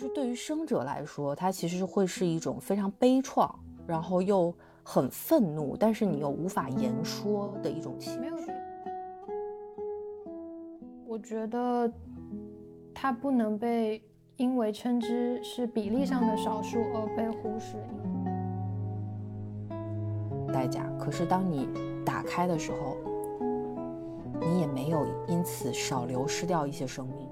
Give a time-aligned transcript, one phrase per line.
[0.00, 3.50] 就是对于生者来说，它其实会是一种非常悲怆，
[3.86, 4.50] 然后又
[4.82, 8.50] 很愤怒，但是你又无法言说的一种情绪。
[11.06, 11.92] 我觉得
[12.94, 14.02] 它不能被
[14.38, 17.76] 因为称之是比例上的少数而被忽视。
[20.50, 20.90] 代价。
[20.98, 21.68] 可是当你
[22.06, 22.96] 打开的时候，
[24.40, 27.28] 你也没有因此少流失掉一些生命。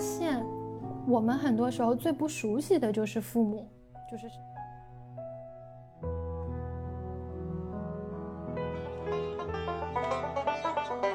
[0.00, 0.42] 现，
[1.06, 3.70] 我们很多时候最不熟悉的就是父母，
[4.10, 4.24] 就是。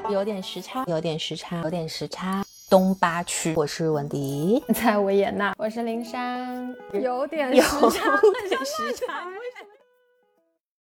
[0.08, 2.44] 有点时差，有点时差，有点时差。
[2.70, 9.24] 东八区，我是文迪，在维也纳，我是林珊，有点时差，有点时差。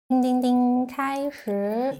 [0.08, 1.94] 叮叮叮，开始。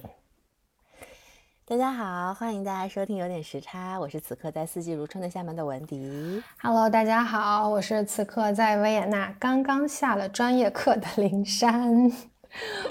[1.67, 6.43] 大家好，欢迎大家收听有点时差，我是此刻在四季如春的厦门的文迪。
[6.61, 12.13] Hello，大家好，我是此刻在维也纳刚刚下了专业课的林珊。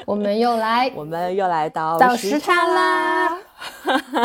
[0.08, 3.38] 我们又来，我们又来到时差啦！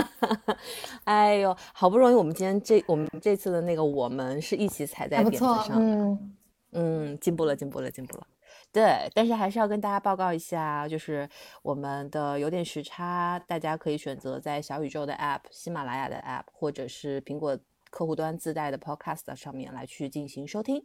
[1.04, 6.34] 哎呦，好不容易我们今天这我们这次的那个我们是一起踩在点子上，嗯
[6.72, 8.26] 嗯，进步了，进步了，进步了。
[8.72, 11.28] 对，但是还是要跟大家报告一下，就是
[11.62, 17.58] 我们的有点时差，大家可以选择在小宇宙的 App、喜马拉雅的 App，或者是苹果
[17.90, 20.84] 客户端自带的 Podcast 上面来去进行收听。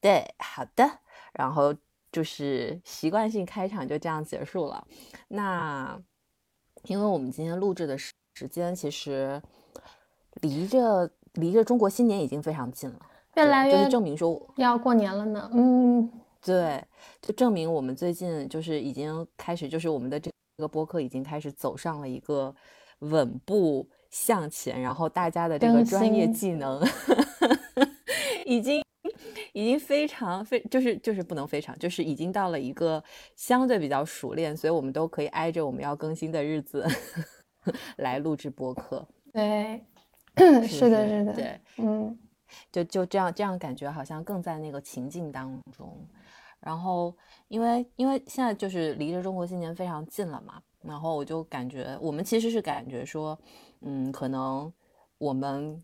[0.00, 1.00] 对，好的，
[1.32, 1.74] 然后。
[2.10, 4.82] 就是习惯性开场就这样结束了。
[5.28, 6.00] 那
[6.84, 9.40] 因为我们今天录制的时时间其实
[10.40, 13.00] 离着离着中国新年已经非常近了，
[13.36, 15.50] 越来越就是证明说要过年了呢。
[15.52, 16.10] 嗯，
[16.48, 16.82] 对，
[17.20, 22.54] 就证明我们最近就是已经开始，就是我们的这个播客已经开始走上了一个
[23.00, 26.82] 稳步向前，然后大家的这个专业技能
[28.46, 28.82] 已经。
[29.54, 33.02] 已经非常非就是就是不能非常就是已经到了一个
[33.34, 36.86] 相对比较熟练，所以我们都可以挨着我们要更新的日子
[37.96, 39.04] 来录制播客。
[39.32, 39.82] 对，
[40.68, 42.16] 是的，是的，对，嗯，
[42.70, 46.06] 就就这样这样感觉好像更在那个情境当中。
[46.60, 47.16] 然后
[47.48, 53.38] 因为因为现在就是离着中国新年非常近了嘛，然后我就感觉我们其实是感觉说，
[53.80, 54.72] 嗯，可能
[55.18, 55.82] 我们。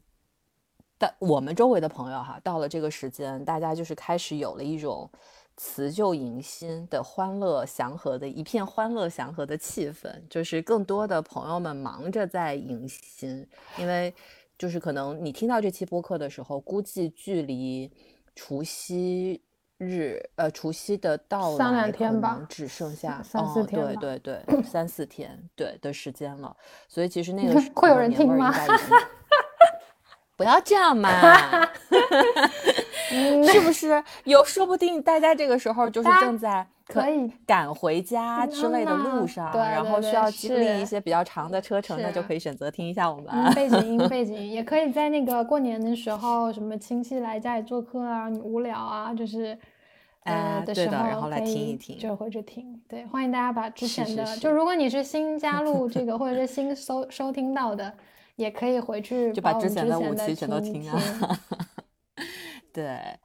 [0.96, 5.10] 但我们周围的朋友哈，到了这个时间，大家就是开始有了一种
[5.56, 13.44] 辞旧迎新的欢乐祥和的一片欢乐祥和的气氛，就是更多的朋友们忙着在迎新，
[13.76, 14.14] 因为
[14.56, 17.90] 就是可能你听到这期播客的时候，估计距离
[18.36, 19.42] 除夕
[19.86, 26.56] 日呃除夕的到来可能只剩下三四天，对对对，三四天对的时间了，
[26.88, 28.52] 所以其实那个 会有人听吗？
[30.36, 31.08] 不要这样嘛，
[33.46, 34.02] 是不是？
[34.24, 44.08] 有说不定大家这个时候就是正在可以赶回家之类的路上，然后需要经历一些比较长的车程，那就可以选择听一下我们背景音。
[44.08, 49.56] 背景音也可以在那个过年的时候，什么亲戚来家里做客啊，你无聊啊，就是
[50.24, 52.82] 呃的时候，然后来听一听，就回去听。
[52.88, 57.94] 对，欢迎大家把之前的，就如果你是新加入这个，或者是新收收听到的。
[58.36, 61.00] 也可以回去就把之前的五期全都听啊，
[62.74, 63.16] 对，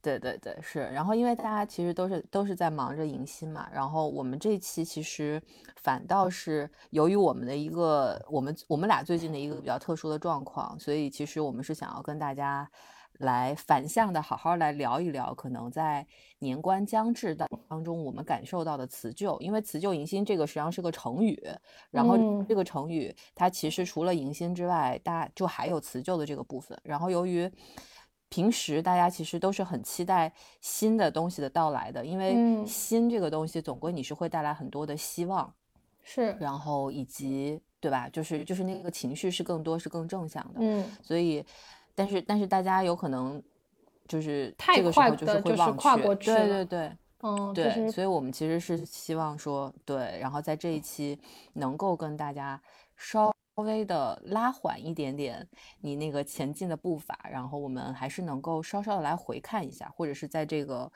[0.00, 0.80] 对对对是。
[0.80, 5.38] 然后因为大家其实都是都是在忙着迎新嘛，然后我们这期其实
[5.82, 12.66] 反倒是由于我们的一个我们我们俩最近的一个比较特殊的状况，所以其实我们是想要跟大家。
[13.18, 16.04] 来反向的好好来聊一聊，可能在
[16.40, 21.40] 年关将至的当中，我们感受到的辞旧，因为辞旧迎新这个实际上是个成语，
[21.90, 22.16] 然后
[22.48, 26.76] 这个成语它其实除了迎新之外，大就还有辞旧的这个部分。
[26.82, 27.48] 然后由于
[28.28, 35.54] 平时大家其实都是很期待新的东西的到来的，因为新这个东西总归你是会带来很多的希望，
[36.02, 38.08] 是，然后以及对吧？
[38.08, 41.44] 就是就是那个情绪是更多是更正向的，嗯，所以。
[41.94, 43.42] 但是但是大家有可能
[44.08, 46.92] 就是太快的，就是会忘却，对对对，
[47.22, 51.18] 嗯，对，所以我们其实是希望说，对，然后在这一期
[51.54, 52.60] 能够跟大家
[52.96, 55.48] 稍微的拉缓一点点
[55.80, 60.90] 你那个前进的步伐，然后我们还是能够稍稍的来回看一下，或者是在这个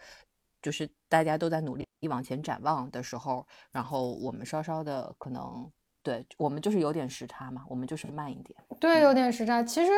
[0.60, 5.70] 就是大家都在努力往前展望的时候，然后我们稍稍的可能
[6.02, 9.92] 对我们就是有点时差嘛，我们就是慢一点，对，有点时差，其实。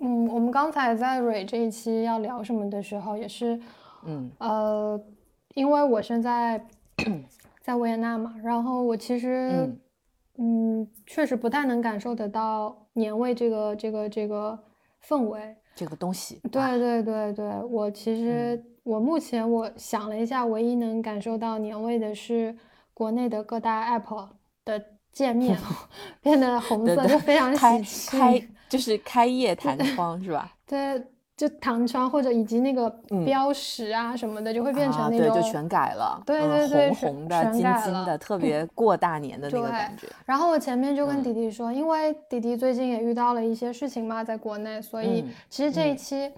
[0.00, 3.58] 嗯，我们刚才在蕊这一期要聊什么的时候，也是，
[4.04, 5.00] 嗯，呃，
[5.54, 6.64] 因为我现在
[7.62, 9.68] 在维也纳嘛，然后我其实
[10.38, 14.58] 嗯，确实不太能感受得到年味这个这个这个
[15.06, 16.40] 氛围，这个东西。
[16.50, 22.56] 对对对对，我其实我目前我想了一下，唯一能感受到年味的是
[22.92, 24.28] 国内的各大 app
[24.64, 25.56] 的界面
[26.20, 28.16] 变得红色，就非常喜气。
[28.18, 30.52] 开就是开业弹窗是吧？
[30.66, 31.02] 对。
[31.36, 32.88] 就弹窗或者以及那个
[33.26, 40.06] 标识啊什么的，就会变成那种，对，就全改了，对对对，红红的、金金的，特别 过大年的那个感觉。
[40.24, 46.32] 然后我前面就跟迪迪说，因为迪迪最近也遇到了一些事情嘛，在国内，所以其实这一期，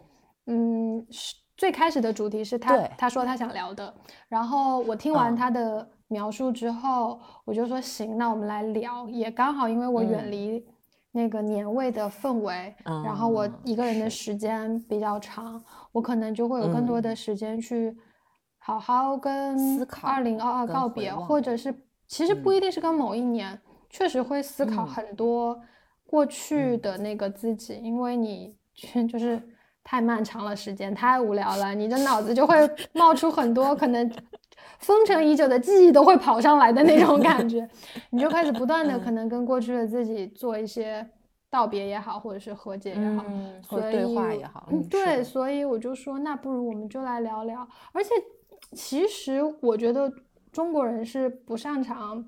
[0.47, 3.95] 嗯，是最开始的主题是他他说他想聊的，
[4.27, 10.67] 然后我听完他的描述之后，我就说行，那我们来聊，也刚好因为我远离。
[11.19, 15.61] 那个年味的氛围，然后我一个人的时间比较长，
[15.91, 17.93] 我可能就会有更多的时间去
[18.59, 21.75] 好好跟二零二二告别，或者是
[22.07, 23.61] 其实不一定是跟某一年，
[23.91, 25.61] 确实会思考很多
[26.07, 28.55] 过去的那个自己，因为你
[29.11, 29.43] 就是
[29.83, 32.57] 太漫长了，时间太无聊了，你的脑子就会
[32.93, 34.09] 冒出很多可能。
[34.79, 37.69] 封尘已久的记忆都会跑上来的那种感觉，
[38.11, 41.07] 你就开始不断的可能跟过去的自己做一些
[41.51, 43.25] 道别也好，或者是和解也好，
[43.63, 44.69] 所以对话也好。
[44.71, 47.67] 嗯，对，所以我就说，那不如我们就来聊聊。
[47.93, 48.11] 而且，
[48.73, 50.13] 其实我觉得
[50.53, 52.25] 中国人是不擅长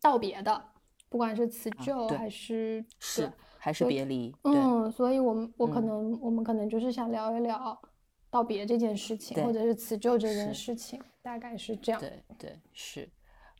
[0.00, 0.62] 道别的，
[1.08, 4.34] 不管是辞旧还是是还是别离。
[4.42, 7.78] 嗯，所以我们我可能我们可能就是想聊一聊。
[8.28, 12.00] 道别这件事情，或者是辞旧这件事情，大概是这样。
[12.00, 13.08] 对对是。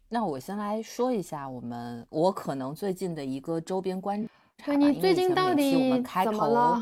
[0.09, 4.73] 那我先来说一下我们我可能最近的一个周边观察。
[4.73, 6.81] 你最近到底怎么了？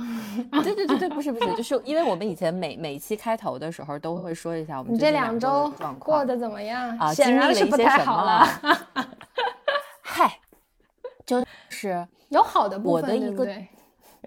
[0.63, 7.15] 对对对对，不是不是，就是因为我们以前每每期开头的时候都会说一下我们这两周过得怎么样啊？
[7.15, 8.47] 显然是不太好了。
[10.03, 10.39] 嗨，
[11.25, 13.67] 就是有好的部分，对不对？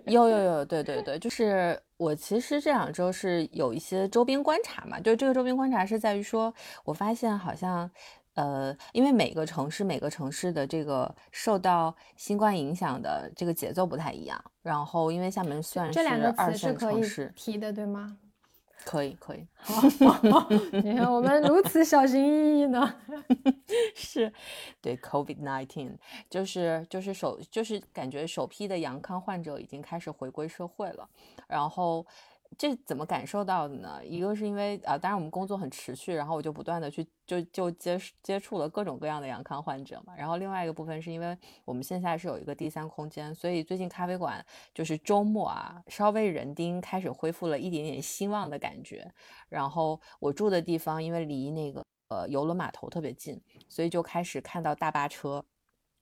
[0.06, 6.54] 有有有，对对对，就是我其实这两周是有一些周边观察嘛，就这个周边观察是在于说，
[6.86, 7.90] 我发现好像，
[8.36, 16.00] 呃，因为每个城市每个城市的这个受到新冠影响的这个节奏不太一样，然后因为厦门算是
[16.38, 18.16] 二线城市提的，对吗？
[18.86, 20.48] 可以可以，好，
[20.84, 22.96] 你看我们如此小心翼翼呢，
[23.96, 24.32] 是
[24.82, 25.98] 对 COVID nineteen，
[26.30, 31.08] 就是就是首就是感觉首批的阳康患者已经开始回归社会了，
[31.48, 32.06] 然后。
[32.58, 34.00] 这怎么感受到的呢？
[34.06, 40.14] 一个是因为啊，当然我们工作很持续，然后我就不断的去就就接接触了各种各样的阳康患者嘛。
[40.16, 49.12] 然后另外一个部分是因为我们线下是有一个第三空间，所以最近咖啡馆就是周末啊，稍微人丁开始恢复了一点点兴旺的感觉。
[49.50, 55.44] 然后我住的地方因为离那个呃游轮码头特别近，所以就开始看到大巴车，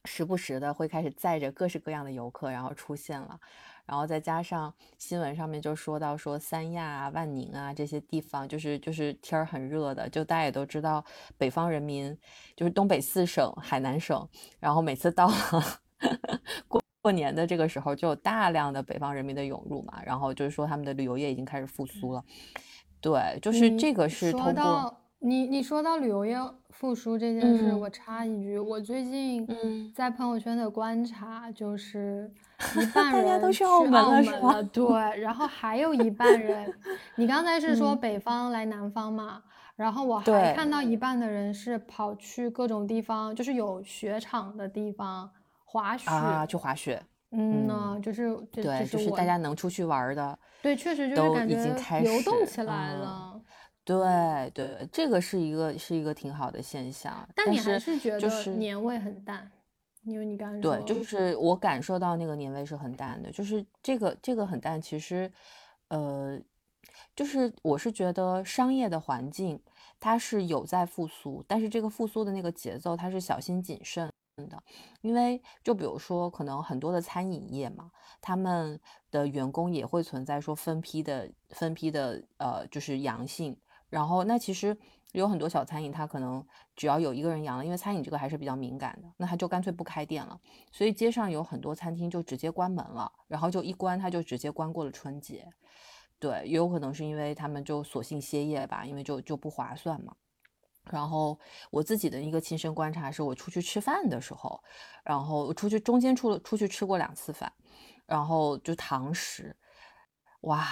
[0.05, 3.39] 时不时的会开始载着各式各样的游客然后出现了。
[3.85, 11.03] 然后再加上新闻上面就说到说三亚啊、万宁啊这些地方，就是就是天儿很热的，就大家也都知道，
[11.37, 12.17] 北方人民
[12.55, 14.27] 就是东北四省、海南省，
[14.59, 15.29] 然后每次到
[16.67, 22.23] 过过年的这个时候，就有大量的北方人民的涌入嘛，然后就是说他们的旅游业已经开始复苏了。
[22.99, 25.01] 对，就是这个是通过。
[25.19, 26.37] 你你说到旅游业
[26.69, 29.47] 复苏这件事，我插一句，我最近
[29.93, 32.31] 在朋友圈的观察就是，
[32.75, 34.61] 一 半人都去澳门了，是吗？
[34.71, 36.73] 对，然后还有一半人，
[37.15, 39.43] 你刚才是说北方来南方嘛？
[39.75, 45.29] 然后我还看到一半的人是跑去各种地方，就是有雪场的地方
[45.65, 47.01] 滑雪啊，去滑雪。
[47.31, 51.55] 嗯呢，就是对，就是大家能出去玩的，对，确实就是感觉
[51.99, 53.41] 流动起来了。
[53.83, 59.51] 对对，这个是一个是一个挺好的现象，但你还是觉得年味很淡，
[60.05, 65.31] 因为你刚才对，就是我感受到那个年味是很淡的，就是这个这个很淡，其实，
[65.89, 66.39] 呃，
[67.15, 69.59] 就是我是觉得商业的环境
[69.99, 74.09] 它是有在复苏，但是这个复苏的那个节奏它是小心谨慎
[74.49, 74.63] 的，
[75.01, 83.57] 因为就比如说可能很多的餐饮业嘛，他们的员工也会存在说分批的分批的呃，就是阳性。
[83.87, 84.77] 然后，那其实
[85.17, 86.45] 有很多小餐饮，它可能
[86.75, 90.39] 只要有一个人阳了，因为餐饮这个还是比较敏感的，那他就干脆不开店了。
[90.71, 95.47] 所以街上有很多餐厅就直接关门了，然后就一关，他就直接关过了春节。
[96.19, 100.15] 对，也有可能是因为他们就索性歇业吧，因为就就不划算嘛。
[100.91, 101.39] 然后
[101.71, 104.61] 我自己的一个亲身观察是，我出去吃饭的时候，
[105.03, 107.51] 然后出去中间出了出去吃过两次饭，
[108.05, 109.55] 然后就堂食，
[110.41, 110.67] 哇。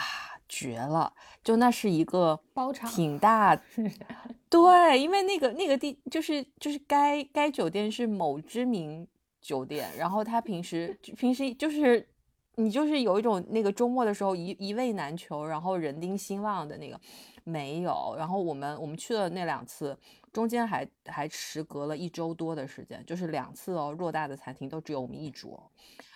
[0.54, 1.12] 绝了！
[1.44, 3.60] 就那是一个包场，挺大。
[4.50, 9.08] 对，因为那个那个地就是就是该该酒店是某知名
[9.42, 12.08] 酒店，然后他平时平时就是
[12.56, 17.00] 你就是有一种那个周末的时候一一位难求，然后人丁兴旺的那个
[17.44, 18.14] 没有。
[18.16, 19.98] 然后我们我们去了那两次，
[20.32, 25.72] 中间还还时隔了一周多的时间，就是两次哦，偌大的餐厅都只有我们一桌。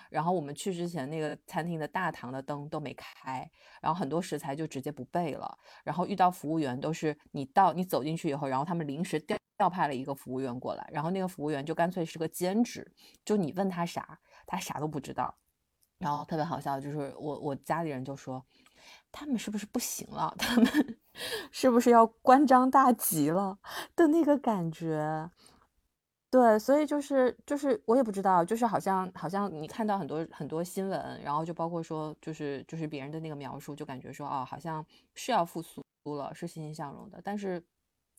[0.09, 3.49] 然后我们去之前，那个餐厅的大堂的灯都没开，
[3.81, 5.57] 然后很多食材就直接不备了。
[5.83, 12.89] 然后遇到服务员都是你到你走进去以后，然后他们临时调调派了一个服务员过来，然后那个服务员就干脆是个兼职，
[13.25, 15.35] 就你问他啥，他啥都不知道。
[15.99, 18.45] 然后特别好笑，就是我我家里人就说，
[19.11, 20.31] 他们是不是不行了？
[20.37, 20.97] 他们
[21.51, 23.57] 是不是要关张大吉了
[23.95, 25.31] 的那个感觉？
[26.29, 37.21] 对，所以就是就是我也不知道，就是好像好像你看到很多很多新闻，然后就包括说就是就是别人的那个描述，就感觉说哦，好像是要复苏了，是欣欣向荣的。
[37.23, 37.63] 但是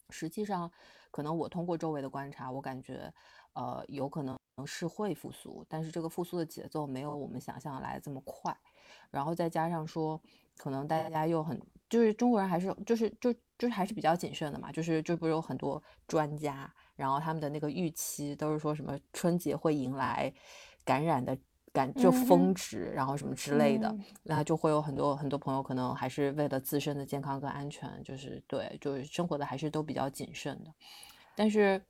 [0.09, 0.71] 实际上，
[1.11, 3.13] 可能我通过周围的观察，我感觉
[3.53, 8.57] 呃有可能是会复苏，但是这个复苏的节奏没有我们想象来这么快。
[9.11, 10.19] 然后再加上说，
[10.57, 11.61] 可能大家又很
[11.91, 16.73] 就是中国人还是就是就就是还是比较谨慎的嘛，就是就不是有很多专家。
[16.99, 20.33] 然后他们的那个预期都是说什么春节会迎来
[20.85, 21.39] 感染的
[21.73, 30.75] 感就峰值，然后什么之类的，那就会有很多很多朋友可能还是为了自身的健康跟安全，就是对，就是生活的还是都比较谨慎的。
[31.37, 31.81] 但是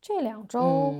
[0.00, 0.94] 这两周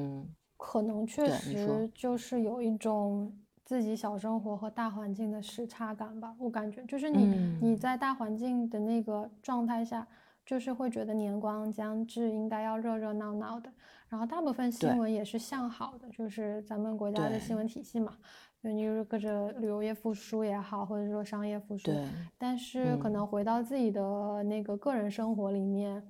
[0.56, 3.32] 可能确实就是有一种
[3.64, 10.04] 自己小生活和大环境的时差感吧，我感觉就是你你在大环境的那个状态下。
[10.48, 13.70] 就是会觉得年关将至，应该要热热闹闹的，
[14.08, 18.16] 然后大部分新闻也是向好的，就是咱们国家的新闻体系嘛，
[18.62, 21.92] 就你是跟着旅游业复苏也好，或者说商业复苏，
[22.38, 26.02] 但是可能回到自己的那个个人生活里面，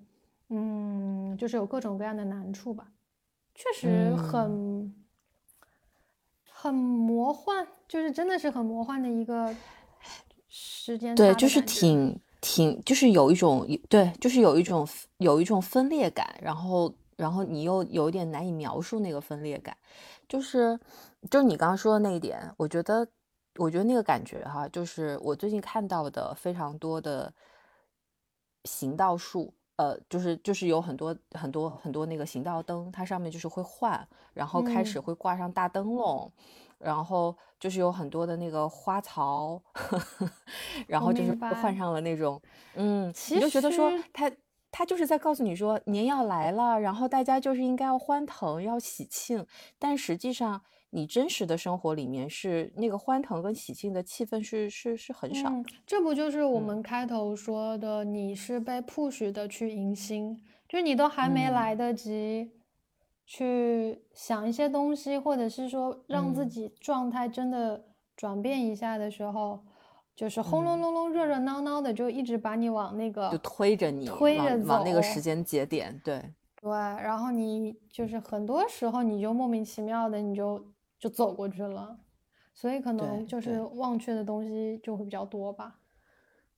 [0.50, 2.92] 嗯，就是有各种各样的难处吧，
[3.56, 4.94] 确实很
[6.48, 9.52] 很魔幻，就是真的是很魔幻的一个
[10.46, 12.16] 时间，对，就是挺。
[12.40, 14.86] 挺就是有一种对，就是有一种
[15.18, 19.76] 有一种分裂感，然后然后你又有点难以描述那个分裂感，
[20.28, 20.78] 就是
[21.30, 23.06] 就是你刚刚说的那一点，我觉得
[23.56, 27.32] 我觉得那个感觉哈，就是我最近看到的非常多的
[28.64, 36.30] 行道树，呃，就是就是有很多很多很多那个行道灯，它上面就是会换，然后开始会挂上大灯笼。
[36.78, 39.60] 然后就是有很多的那个花槽，
[40.86, 42.40] 然后就是换上了那种，
[42.76, 44.30] 嗯，你就觉得说他
[44.70, 49.44] 他就是在告诉你说年要来了，然后大家就是应该要欢腾要喜庆，
[49.78, 55.52] 但实际上你真实的生活里面是那个欢腾跟喜庆的气氛是是是很少。
[55.86, 60.36] 这不就是我们开头说的，你是被 push 的去迎新，
[60.68, 62.52] 就是你都还没来得及。
[63.30, 67.84] 去想一些东西，或者是说让自己状态真的
[68.16, 69.62] 转变一下的时候，
[70.16, 76.24] 就是轰隆隆隆、热热闹闹的，就一直把你往那个就推着你推着往那个时间节点，对
[76.56, 80.64] 对，然后你就是很多时候你就莫名其妙的你就
[80.98, 81.98] 就走过去了，
[82.54, 85.78] 所以可能就是忘却的东西就会比较多吧。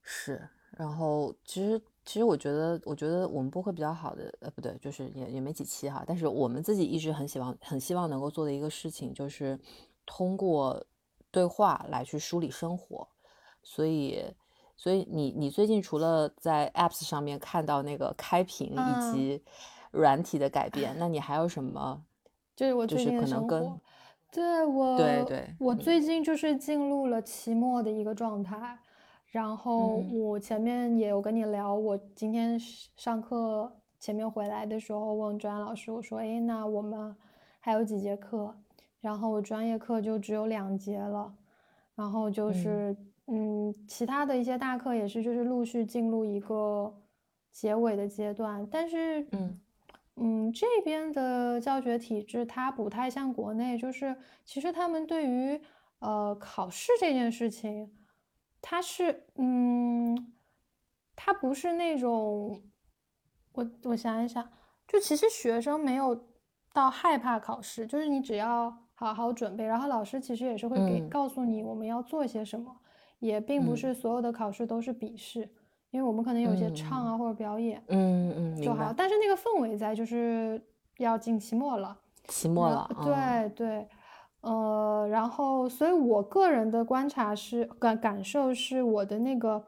[0.04, 0.48] 是，
[0.78, 1.82] 然后其实。
[2.10, 6.02] 其实我觉得，我觉得我们播客比较好的，呃，不对，就是也也没几期哈。
[6.04, 9.56] 但是我们自己一直很希望、很希望能够做的一个事情，就是
[10.04, 10.84] 通过
[11.30, 13.06] 对话来去梳理生活。
[13.62, 14.24] 所以，
[14.76, 19.40] 所以你你最近除了在 Apps 上面看到那个开屏以及
[19.92, 22.02] 软体的改变，那你还有什么？
[22.56, 23.80] 就是我就是可能跟
[24.32, 28.76] 对我对对，我最近就是进入了期末的一个状态。
[29.30, 37.14] 然后我前面也有跟你聊，我今天上课前面回来的时候问专业老师，我说：“哎，那我们
[37.60, 38.52] 还有几节课？”
[39.00, 41.32] 然后我专业课就只有两节了，
[41.94, 42.94] 然后就是
[43.28, 46.92] 嗯，其他的一些大课也是就是陆续进入一个
[47.52, 48.66] 结尾的阶段。
[48.68, 49.60] 但是嗯
[50.16, 55.60] 嗯，这边的教学体制它不太像国内，就是其实他们对于
[56.00, 57.88] 呃考试这件事情。
[58.62, 60.32] 他是，嗯，
[61.16, 62.62] 他不是那种，
[63.52, 64.46] 我我想一想，
[64.86, 66.26] 就其实学生没有
[66.72, 72.74] 到害怕考试，就是你只要好好准备，然后老师其实也是会给告诉你我们要做些什么，
[73.18, 75.40] 也并不是所有的考试都是笔试，
[75.90, 80.62] 因为我们可能有些唱啊或者表演，嗯嗯，就好，但是那个氛围在，就是
[80.98, 81.98] 要进期末了，
[82.28, 83.88] 期末了，对对。
[84.42, 89.62] 呃，然后，所以我个人的观察是感感受是我的那个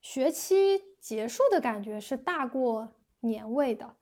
[0.00, 2.88] 学期结束的感觉是大过
[3.20, 3.94] 年味的，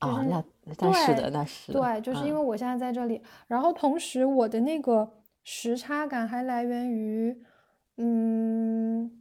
[0.00, 0.44] 就是那
[0.78, 5.12] 那是的，那是对，就是因为我现在在这里，然后同时我的那个
[5.44, 7.44] 时差感还来源于，
[7.98, 9.20] 嗯，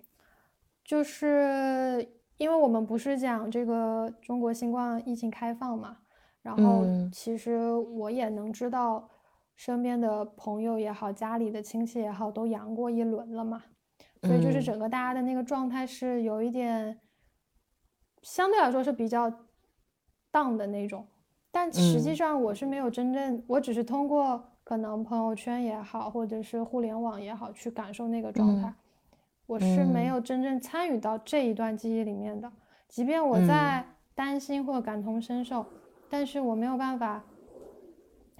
[0.85, 5.97] 就是因为我们不是讲这个中国新冠疫情开放嘛，
[6.41, 9.09] 然后其实我也能知道
[9.59, 13.61] 身边的朋友也好，家里的亲戚也好，都阳过一轮了嘛，
[14.23, 16.97] 所以就是整个大家的那个状态是有一点，
[18.21, 19.29] 相对来说是比较。
[20.31, 21.07] 荡的那种，
[21.49, 28.71] 但实际上我是没有真正，我只是通过可能朋友圈也好，或者是互联网也好，去感受那个状态。
[29.47, 32.51] 我是没有真正参与到这一段记忆里面的，
[32.87, 35.65] 即便我在担心或感同身受，
[36.11, 37.23] 但是我没有办法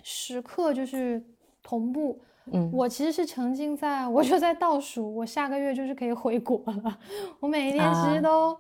[0.04, 1.24] 时刻就是
[1.62, 2.22] 同步。
[2.52, 7.00] 嗯，我其实是沉浸在，我就在倒数，我下个月就是可以回国了。
[7.40, 8.58] 我每一天其实都。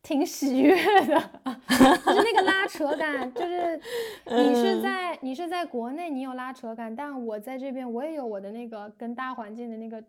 [0.00, 0.74] 挺喜悦
[1.06, 1.20] 的，
[2.06, 3.78] 就是那个拉扯感，就是
[4.26, 10.02] 你是在你是在国内，你有拉扯感，但我在这边，我也有我的那个跟大环境的那个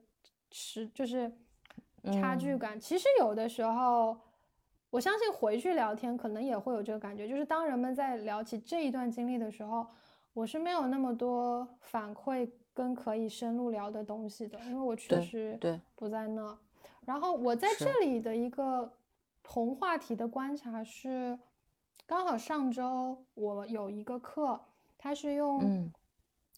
[0.52, 1.30] 时就是
[2.14, 2.80] 差距感。
[2.80, 4.16] 其实有的时候，
[4.92, 9.86] 我相信回去聊天可能也会有这个感觉，就是当人们在聊起这一段经历的时候，
[10.34, 15.80] 我是没有那么多反馈跟可以深入聊的东西的，因为我确实对。
[15.96, 16.58] 不在那。
[17.06, 18.00] 然后我在这。
[18.00, 18.92] 里的一个。
[19.42, 21.40] 同话题的观察是，
[22.06, 24.60] 刚好上周我有一个课，
[24.96, 25.90] 他是用，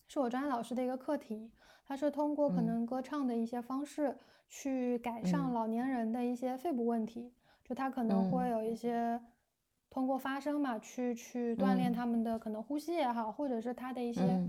[0.10, 1.50] 是我专业老师的一个课题，
[1.86, 4.18] 他是通过可能歌唱的一些方式
[4.50, 7.32] 去改善老年人的一些肺部问题，
[7.63, 9.22] 就他可能会有一些
[9.91, 14.43] 通过发声嘛，去去锻炼他们的可能呼吸也好，或者是他的一些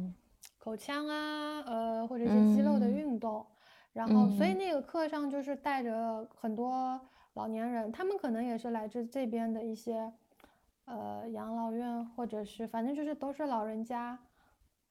[0.56, 3.44] 口腔啊，呃，或者一些肌肉的运动，
[3.92, 6.98] 然后所以那个课上就是带着很多。
[7.34, 10.12] 老年人，他们可能也是来自这边的一些，
[10.84, 14.18] 呃，养老院，或者是反正就是都是老人家，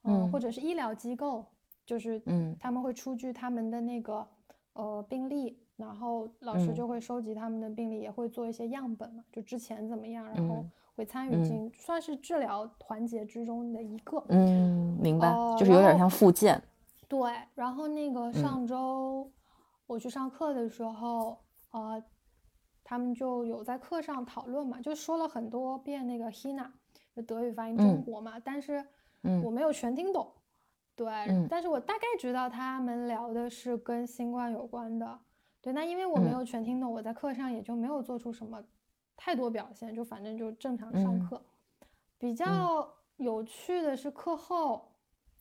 [0.05, 1.45] 嗯，或者是医疗机构，
[1.85, 4.27] 就是嗯，他们会出具他们的那个
[4.73, 10.63] 呃病例，然后老师就会收集他们的病例，也会做一些样本嘛，就之前怎么样，然后
[10.95, 16.61] 会参与进，算是治疗环节之中的一个，嗯，明白，就是有点像复健。
[17.09, 19.29] 对，然后那个上周
[19.87, 21.37] 我去上课的时候，
[21.71, 22.01] 呃。
[22.83, 26.67] 他们就有在课上讨论嘛，就说了很多遍那个 Hina，
[27.15, 28.85] 就德语发音中国嘛，但是
[29.45, 30.29] 我没有全听懂，
[30.93, 31.07] 对，
[31.49, 35.17] 但是我大概知道他们聊的是跟新冠有关的，
[35.61, 38.61] 对，那因为我没有全听懂，我在课上也就没有做出什么
[39.15, 41.41] 太多表现，就反正就正常上课。
[42.17, 44.91] 比较有趣的是课后，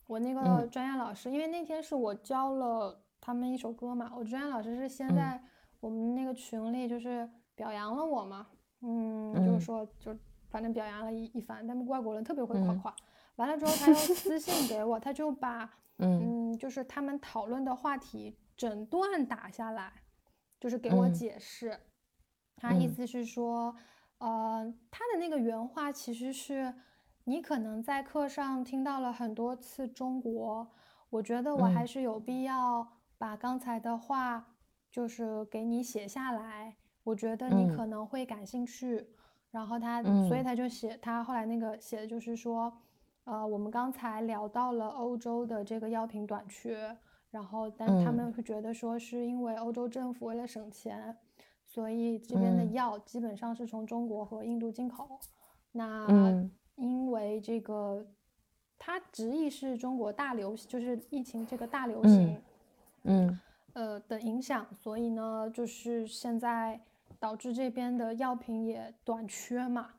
[0.07, 5.43] 我那个专业老师，因为那天是我教了他们一首歌嘛，我专业老师是先在
[5.79, 7.29] 我们那个群里就是。
[7.53, 8.47] 表扬了我嘛？
[8.79, 10.17] 嗯，就是说，就
[10.49, 11.67] 反正表扬了一一番。
[11.67, 12.95] 他们外国人特别会夸夸。
[13.35, 19.91] 完了之后，他又私信给我，他就把嗯，就是他们讨论的话题整段打下来，
[20.61, 21.77] 就是给我解释。
[22.55, 23.75] 他意思是说，
[24.19, 26.73] 呃，他的那个原话其实是，
[27.25, 30.71] 你可能在课上听到了很多次中国，
[31.09, 34.55] 我觉得我还是有必要把刚才的话
[34.91, 36.77] 就是给你写下来。
[37.03, 39.07] 我觉得你可能会感兴趣，
[39.49, 42.71] 然后他，所以他就写，他后来那个写的就是说，
[43.23, 46.95] 呃，我们刚才聊到了欧洲的这个药品短缺，
[47.31, 51.17] 然后但他们会觉得说是因为欧洲政府为了省钱，
[51.65, 55.19] 所以这边的药基本上是从中国和印度进口。
[55.71, 56.07] 那
[56.75, 58.05] 因为这个，
[58.77, 62.41] 它直译是中国大流行，就是疫情这个大流行，
[63.05, 63.39] 嗯，
[63.73, 66.79] 呃的影响，所以呢，就是现在。
[67.19, 69.91] 导致这边的药品也短缺嘛？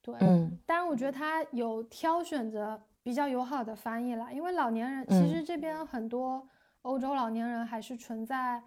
[0.00, 6.46] 对，嗯，当然我觉得他有挑选择比较友好的翻译啦，因为老年人其实这边很多
[6.82, 8.62] 欧洲老年人还是存在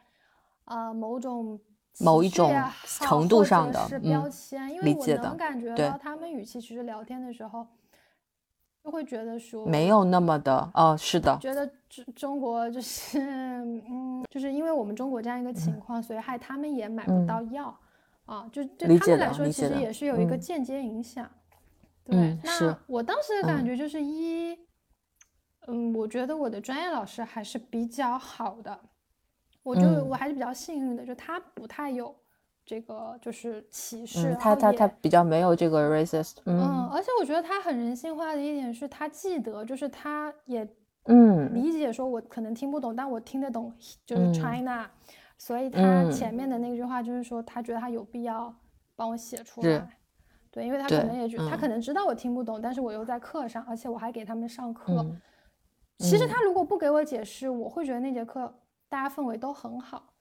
[0.65, 1.59] 啊某种
[1.99, 2.51] 某一种
[2.85, 7.67] 程度上的是标签，因为我能感觉到他们语气其实聊天的时候
[8.83, 17.77] 就会觉得说没有那么的哦，是的，觉得中中国就是 嗯，就是因为我们中国这样一个情况，所以害他们也买不到药。
[18.25, 21.29] 啊，就对他们来说，其实也是有一个间接影响。
[22.05, 24.57] 对，那我当时的感觉就是一，
[25.67, 28.79] 嗯，我觉得我的专业老师还是比较好的，
[29.63, 32.13] 我就我还是比较幸运的，就他不太有
[32.65, 36.37] 这个就是歧视，他他他比较没有这个 racist。
[36.45, 40.67] 嗯，而且我觉得他很人性化的一点是他记得，就是他也
[41.05, 43.73] 嗯理解说，我可能听不懂，但我听得懂，
[44.05, 44.89] 就是 China。
[45.37, 48.53] 所以他前面的那句话就是说，他觉得他有必要
[48.95, 49.89] 帮我写出来。
[50.49, 55.05] 对，因为他可能也觉，他可能知道我听不懂，但是我又在课上，而且我还给他们上课。
[55.99, 58.53] 其实他如果不给我解释，我会觉得那节课
[58.89, 60.13] 大家氛围都很好。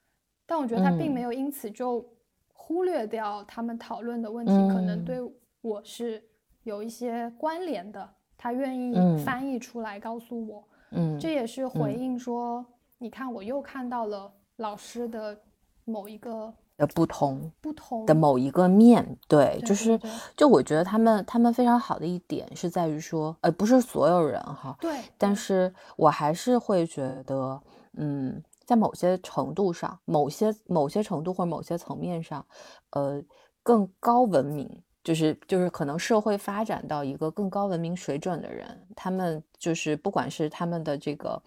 [0.46, 2.04] 但我觉得他并没有因此就
[2.52, 5.18] 忽略掉他们讨论的问题，可能对
[5.60, 6.22] 我是
[6.64, 8.08] 有一些关联的。
[8.36, 8.92] 他愿意
[9.24, 12.64] 翻译出来告诉我，嗯，这也是回应说，
[12.98, 15.40] 你看我又看到了老师的
[15.84, 20.00] 某一个的不同，不同的某一个面对，就是
[20.36, 27.60] 就我觉得他们他们非常好的一点是在于说，呃，不是所有人哈，对，但是我还是会觉得，
[27.94, 28.42] 嗯。
[28.64, 32.46] 在某些程度上，某些某些程度或者某些层面上，
[32.90, 33.20] 呃，
[33.60, 41.42] 更高文明，就是就是可能社会发展到一个更高文明水准的人，他们就是不管是他们的这个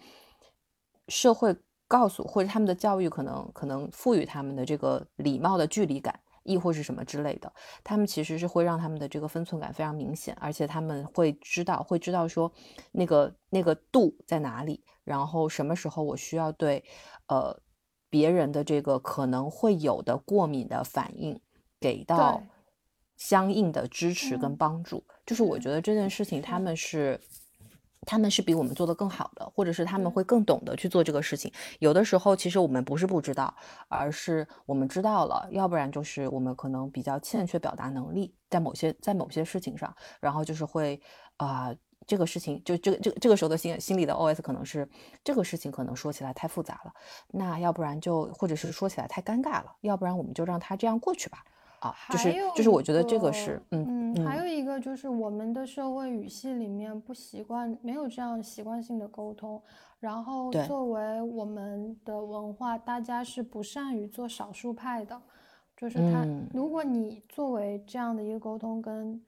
[1.08, 1.56] 社会
[1.88, 6.18] 告诉，或者他们的教育可能可能赋予他们的这个礼貌的距离感。
[6.48, 12.52] 亦或是什么之类的，他们其实是会让他们的这个分寸感非常明显，而且他们会知道，会知道说
[12.92, 16.84] 那个那个度在哪里，然后什么时候我需要对，
[17.26, 17.60] 呃，
[18.08, 21.40] 别人的这个可能会有的过敏的反应
[21.80, 22.40] 给到
[23.16, 25.02] 相应的支持跟帮助。
[25.26, 27.20] 就是我觉得这件事情他们是。
[28.06, 31.52] 他们是比我们做的更好的，或者是他们会更懂得去做这个事情。
[31.80, 33.54] 有的时候，其实我们不是不知道，
[33.88, 40.98] 而是我们知道了，要不然就是我们可能比较欠缺表达能力，在某些在某些事情上，然后就是会
[41.36, 41.74] 啊，
[42.06, 44.88] 这个事情就这个这个这个时候的心心里的 OS 可能是
[45.24, 46.92] 这个事情可能说起来太复杂了，
[47.32, 51.44] 那要不然就或者是说起来太尴尬了，要不然我们就让他这样过去吧。
[51.80, 59.62] 啊，就是就是我觉得这个是，嗯嗯，还有一个就是我们的社会语系里面不习惯，没有这样习惯性的沟通。
[59.98, 65.20] 然后作为我们的文化，大家是不善于做少数派的，
[65.76, 69.20] 就是他，如果你作为这样的一个沟通，跟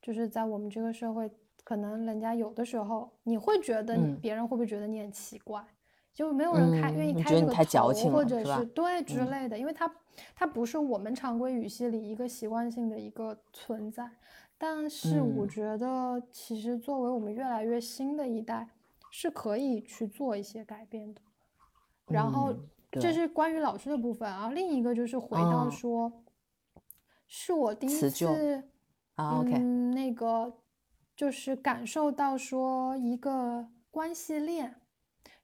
[0.00, 1.30] 就是在我们这个社会，
[1.64, 5.60] 可能人家有的时候你会觉得别人会不会觉得你很奇怪？
[6.14, 9.90] 就没有人开愿意开这个头，或者是对之类的，因为它
[10.34, 14.10] 它不是我们常规语系里一个习惯性的一个存在。
[14.58, 18.68] 但是我觉得，其实作为我们越来越新的一代，
[19.10, 21.20] 是可以去做一些改变的。
[22.06, 22.54] 然后
[22.92, 26.12] 这是关于老师的部分啊，另一个就是回到说，
[27.26, 28.62] 是我第一次
[29.14, 30.52] 啊，OK，那个
[31.16, 34.76] 就是感受到说一个关系链。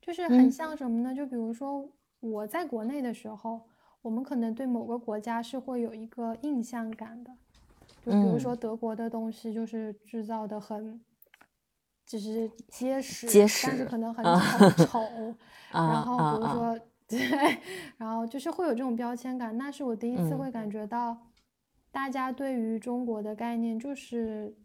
[0.09, 1.15] 就是很像什么呢？
[1.15, 1.87] 就比如说
[2.21, 3.61] 我在国内的时候，
[4.01, 7.31] 我们可能对某个国家是会有一个印象感的，
[8.03, 10.99] 就比如说德国的东西就是制造的很，
[12.07, 14.99] 就是结实，结实，但是可能很很丑。
[15.71, 17.19] 然后比如说 对，
[17.99, 19.59] 然后就是会有这种标签感。
[19.59, 21.15] 那是我第一次会感觉到，
[21.91, 24.57] 大家对于中国的概念就是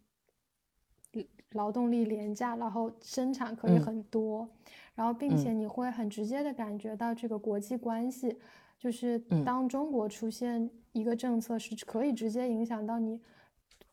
[1.51, 4.49] 劳动力廉价，然后生产可以很多。
[4.95, 8.37] 然后，并且你会很直接的感觉到这个国际关系，
[8.77, 13.19] 就是当中国出现一个政策是可以直接影响到你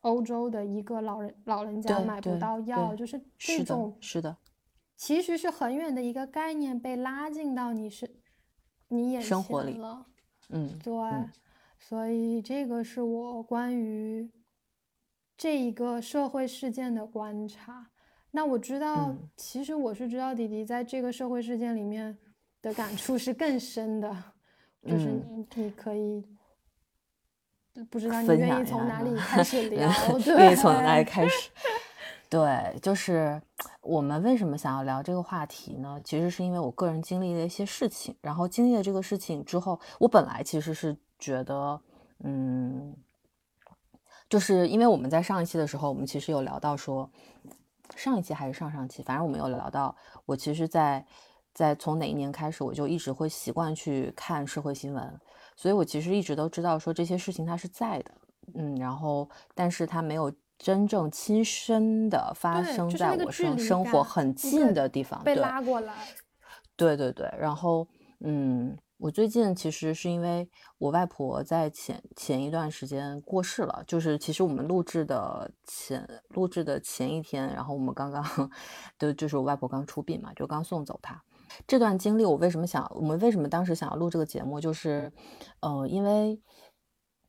[0.01, 4.37] 欧洲的一个老人老人家买不到药，就是这种是的，
[4.95, 8.09] 其实是很远的一个概念被拉近到你是
[8.89, 10.05] 你眼前了，
[10.49, 10.93] 嗯，对，
[11.79, 14.29] 所以这个是我关于
[15.37, 17.90] 这一个社会事件的观察。
[18.33, 22.17] 那我知道，其实我是知道，迪迪在这个社会事件里面
[22.61, 24.09] 的感触是更深的，
[24.87, 26.25] 就是你你可以
[27.89, 29.91] 不知道你愿意从哪里开始聊，
[30.37, 31.49] 愿意从哪里开始？
[32.29, 33.41] 对，就是
[33.81, 35.99] 我们为什么想要聊这个话题呢？
[36.01, 41.81] 其实是因为我个人经历了一些事情，然后经历了这个事情之后，我本来其实是觉得，
[42.23, 42.95] 嗯，
[44.29, 47.11] 就是因为我们在上一期的时候，我们其实有聊到说。
[47.95, 51.05] 上一期还是上上期，反正我们有聊到，我其实，在
[51.53, 55.19] 在从哪一年开始，我就一直会习惯去看社会新闻，
[55.55, 58.11] 所以我其实一直都知道说这些事情它是在的，
[58.55, 65.93] 嗯，然后但是它没有真正亲身的发生在我生生活很近的地方被拉过来，
[66.75, 67.87] 对对对，然后
[68.19, 68.77] 嗯。
[69.01, 78.23] 我最近其实是因为我外婆在前前一段时间过世了，就是其实我们录制的前录制的前一天，然后我们刚刚
[78.99, 81.19] 就就是我外婆刚出殡嘛，就刚送走她。
[81.65, 85.11] 这段经历我为什么想，我们为什么当时想要录这个节目，就是，
[85.61, 86.39] 呃，因为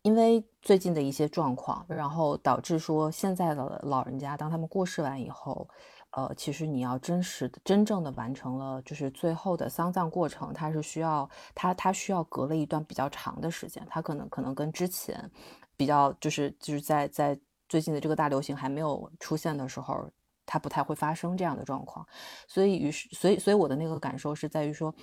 [0.02, 5.66] 因为最近的一些状况，然后导致说现在的老人家当他们过世完以后。
[6.12, 15.30] 呃，其实你要真实的、真正的完成了，就是最后的丧葬过程，它是需要它它需要隔了一段比较长的时间，它可能可能跟之前
[15.76, 20.10] 比较就是就是在在最近的这个大流行还没有出现的时候，
[20.44, 22.06] 它不太会发生这样的状况。
[22.46, 24.94] 所以，于是，所以，所以我的那个感受是在于说，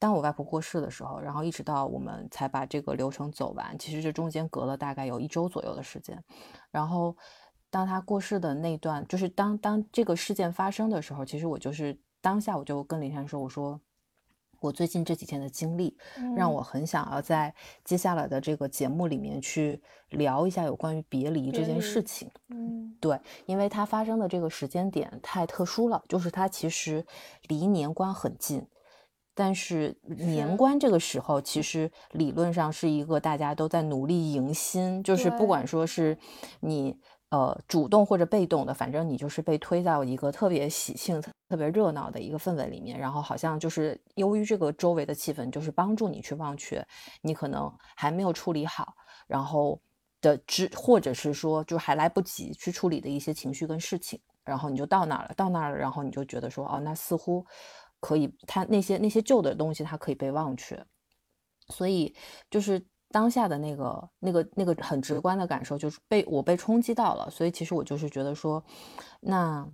[0.00, 6.20] 当我外婆过世的时候，然后一直到我们才把这个流程走完，其实这中间隔了大概有一周左右的时间。
[6.72, 7.16] 然后，
[7.76, 13.78] 当他过世的那段，就是当当这个事件发生的时候，其实我就是当下我就跟林珊说，我说。
[14.58, 15.94] 我最近这几天的经历，
[16.34, 22.30] 让我很想要在接下来的这个节目里面去聊一下有关于别离这件事情。
[22.48, 27.04] 嗯，对，因为它发生的这个时间点太特殊了，就是它其实
[27.48, 28.66] 离年关很近，
[29.34, 36.16] 但是年关这个时候，其实理论上是一个大家都在努力迎新，就是不管说是
[36.60, 36.98] 你。
[37.30, 46.86] 呃，主动或者被动的，反正你就是被推到一个特别喜庆、特别热闹的一个氛围里面，然后好像就是由于这个周围的气氛，就是帮助你去忘却
[47.22, 48.94] 你可能还没有处理好，
[49.26, 49.80] 然后
[50.20, 57.44] 的之，或者是说就还来不及去处理的一些情绪跟事情，然后你就到那儿了，到那儿了，然后你就觉得说，哦，那似乎
[57.98, 60.80] 可以，他那些那些旧的东西，它可以被忘却，
[61.70, 62.14] 所以
[62.48, 62.86] 就是。
[63.10, 68.62] 当下的那个、那个、那个很直观的感受就是被我被冲击到了，所以其实我就是觉得说，
[69.20, 69.66] 那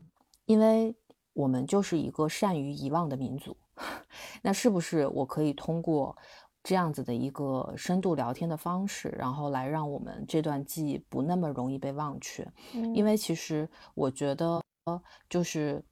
[0.45, 0.95] 因为
[1.33, 3.57] 我们就是一个善于遗忘的民族，
[4.43, 6.17] 那是不是我可以通过
[6.63, 12.47] 这样子的一个深度聊天的方式，然后来让我们这段记忆不那么容易被忘却？
[12.95, 14.63] 因为其实我觉得，
[15.29, 15.83] 就是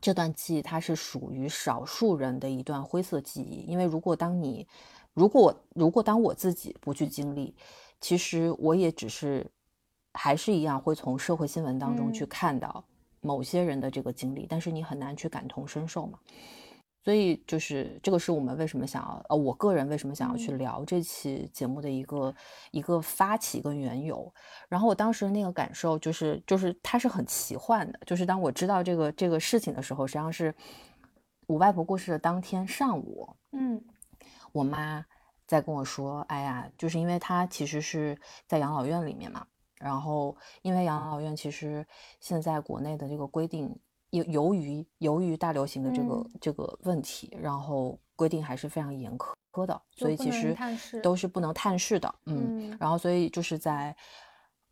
[0.00, 4.66] 这段记忆它是属于少数人的一段灰色记忆，因为如果当你
[5.14, 7.54] 如果如果当我自己不去经历，
[8.00, 9.46] 其实我也只是
[10.14, 12.82] 还是一样会从社会新闻当中去看到
[13.20, 16.18] 某些人的这个经历，但是你很难去感同身受嘛。
[17.04, 22.34] 所以就是这个是我们为什么想要呃，我个人为什么想要去聊这期节目的一个
[22.70, 24.32] 一个发起跟缘由。
[24.68, 30.54] 然后我当时那个感受就是就是它是很奇幻的，就是当我知道这个这个事情的时候，实际上是
[31.48, 33.82] 我外婆过世的当天上午，嗯。
[34.52, 35.04] 我妈
[35.46, 41.86] 在跟我说：“哎呀，就是因为她其实是在养老院里面嘛，然后因为养老院其实
[42.20, 43.74] 现在国内的这个规定，
[44.10, 49.16] 由由于由于大流行的这个这个问题，然后规定还是非常严
[49.50, 50.56] 苛的，所以其实
[51.02, 52.14] 都是不能探视的。
[52.26, 53.94] 嗯，然后所以就是在。”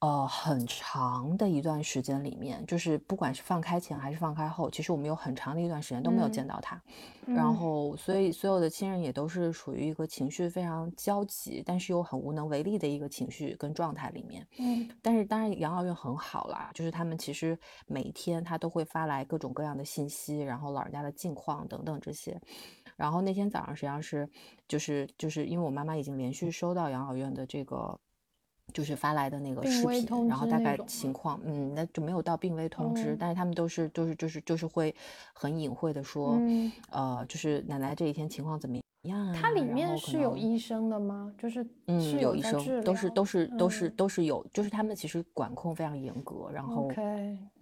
[0.01, 6.81] 呃，很长的一段时间里面，就是不管是放开前还是放开后，其实我们有很长的一段时间都没有见到他。
[7.27, 14.47] 然后，所以所有的亲人也都是属于一个情绪非常焦急，但是又很无能为力的一个情绪跟状态里面。
[14.59, 22.41] 嗯，但是当然养老院很好啦，就是他们其实每天他都会发来各种各样的信息，然后老人家的近况等等这些。
[22.97, 24.27] 然后那天早上实际上是，
[24.67, 28.01] 就是就是因为我妈妈已经连续收到养老院的这个。
[28.71, 34.95] 就是发来的那个视频，然后大概情况，嗯，那就没有到病危通知，但是他们都是，就是，就是，就是会
[35.33, 36.41] 很隐晦的说，
[36.91, 38.77] 呃，就是奶奶这几天情况怎么
[39.09, 39.33] 样。
[39.33, 41.33] 它里面是有医生的吗？
[41.39, 46.91] 就是嗯，有医生，都是都是都是都是有，就是他们其实管控非常严格，然后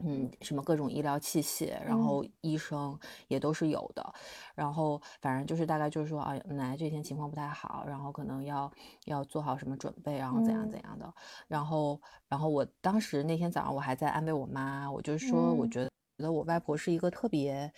[0.00, 2.98] 嗯，什么各种医疗器械，然后医生
[3.28, 4.14] 也都是有的，
[4.54, 8.70] 然后反正就是大概就是说啊，奶奶这天情况不太好，然后可能要
[9.04, 11.14] 要做好什么准备，然后怎样怎样的，
[11.46, 17.72] 然后然后我当时那天早上我还在安慰我妈，我就说我觉得觉得我外婆是一个特别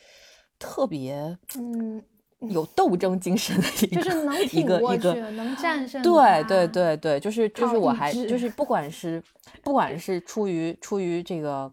[0.59, 2.03] 特别嗯。
[2.49, 6.03] 有斗争精神的一个，就是能 挺过去，能战胜。
[6.03, 9.23] 对对对对，就是就是我还就是不管是
[9.63, 11.71] 不管是出于出于这个，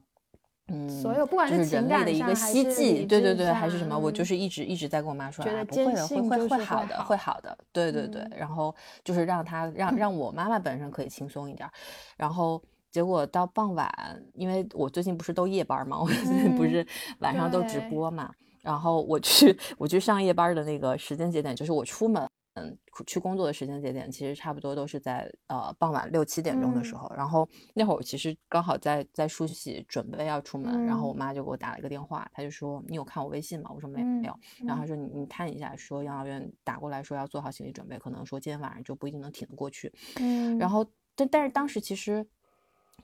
[0.68, 8.76] 嗯，所有不管是人类的一个希冀，对对对，还是什么，我就是一直一直在跟我妈说，啊，不会的，会会会好的，会好的，对对对，然后
[9.06, 11.70] 就是让他让让我妈妈本身可以轻松一点，
[12.18, 13.90] 然后结果到傍晚，
[14.34, 16.86] 因为我最近不是都夜班嘛，我最 近不是
[17.20, 18.32] 晚上都直播嘛。
[18.68, 27.10] 然后我去 我去上夜班的那个时间节点，就是我出门嗯去工作的时间节点，其实差不多都是在呃傍晚六七点钟的时候。
[27.16, 30.86] 然后那会儿我其实刚好在在梳洗，准备要出门。
[30.86, 40.58] 然后我妈就给我打了一个电话，她就说：“你有看我微信吗？”我说：“没没有。”然后她说：“你你看一下，说养老院打过来说要做好心理准备，可能说今天晚上就不一定能挺得过去。”嗯。
[40.58, 42.28] 然后但但是当时其实。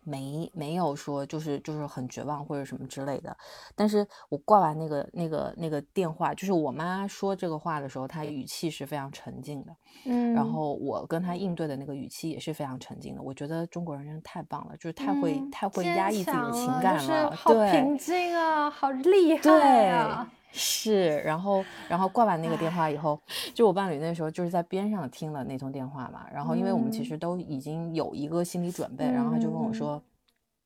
[0.03, 3.35] 没没有说就是就是很绝望或者什么之类的，
[3.75, 9.75] 但是我挂完那个那个那个电话，就是我妈说这个话的时候，她语气是非常沉静的，
[10.05, 13.21] 嗯，然后我跟她应对的那个语气也是非常沉静的。
[13.21, 20.31] 我觉得中国人真的太棒了，就是太会太会压抑自己的情感了，好平静啊，好厉害啊。
[20.55, 23.19] 是，然后，然后挂完那个电话以后，
[23.55, 30.01] 就我伴侣那时候就是在边上听了那通电话嘛，然后因为我们其实都已经有一个心理准备，然后他就问我说，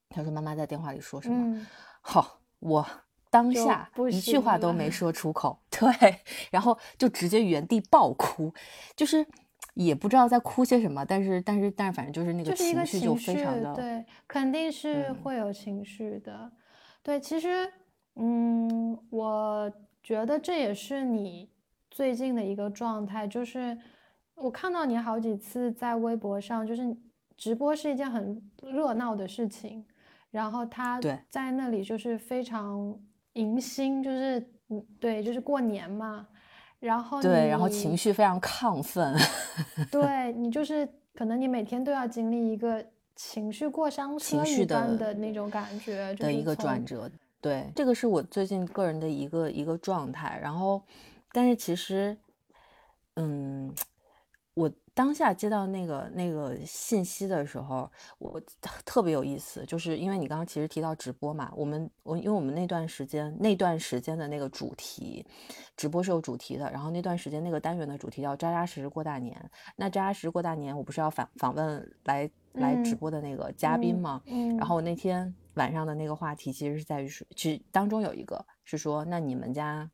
[0.10, 1.66] 他说妈妈在电话里说什么？
[2.02, 2.86] 好，我
[3.30, 4.92] 当下一句话都没。
[4.92, 6.22] 说出口， 对，
[6.52, 8.54] 然后就直接原地爆哭，
[8.96, 9.26] 就是
[9.76, 16.52] 也不知道在哭些什么，但是但是但是反正就是那个情绪就非常的对，肯定是会有情绪的，
[17.04, 17.72] 对，其实
[18.20, 21.50] 嗯，我觉得这也是你
[21.92, 23.78] 最近的一个状态，就是
[24.36, 26.96] 我看到你好几次在微博上，就是
[27.36, 29.86] 直播是一件很热闹的事情。
[30.30, 31.00] 然后他
[31.30, 32.94] 在那里就是非常
[33.34, 36.28] 迎新，就是嗯对，就是过年嘛。
[36.80, 39.16] 然后对，然后情绪非常亢奋。
[39.90, 47.10] 对你就是可能你每天都要经历一个情绪过山车一般的那种感觉的一个转折。
[47.42, 50.40] 对，这个是我最近个人的一个一个状态。
[50.42, 50.82] 然后，
[51.32, 52.18] 但是其实，
[53.16, 53.74] 嗯，
[54.54, 54.72] 我。
[54.98, 58.42] 当下接到那个那个信息的时候，我
[58.84, 65.24] 特别有意思，就是因为你刚刚其实提到直播嘛，我们我因为我们那段时间那段时间的那个主题，
[65.76, 69.40] 直播是有主题的，然后那段时间那个单元的主题叫扎扎实实过大年。
[69.76, 74.24] 那扎扎实实过大年，我不是要访访问来来直播的那个嘉宾吗？
[74.26, 74.58] 嗯。
[74.58, 79.92] 然后那天晚上的那个话题其实是在于说，其实当中有一个是说，那你们家。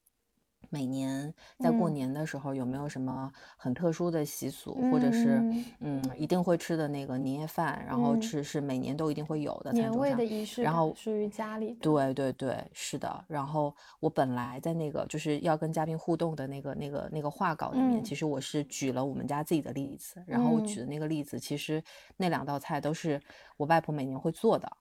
[0.69, 5.39] 每年在过年的时候，有没有什么很特殊的习俗，或者是
[5.82, 7.86] 嗯一定会吃的那个年夜饭？
[7.86, 11.78] 然后吃是每年都一定会有的年味的仪式，然后属于家里。
[11.80, 13.23] 对对对，是的。
[13.28, 20.23] 然后我本来在那个就是要跟嘉宾互动的那个那个那个画稿里面，其实我是举了我们家自己的例子。
[20.26, 21.84] 然后我举的那个例子，其实
[22.17, 23.21] 那两道菜都是
[23.58, 24.71] 我外婆每年会做的。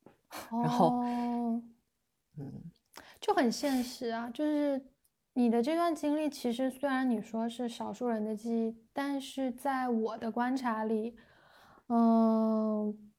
[0.51, 1.03] 然后，
[2.37, 2.63] 嗯，
[3.21, 4.85] 就很现实啊，就是。
[5.35, 11.17] 你的这段经历，其实虽然你说是少数人的记忆，但是在我的观察里，
[11.89, 13.11] 嗯，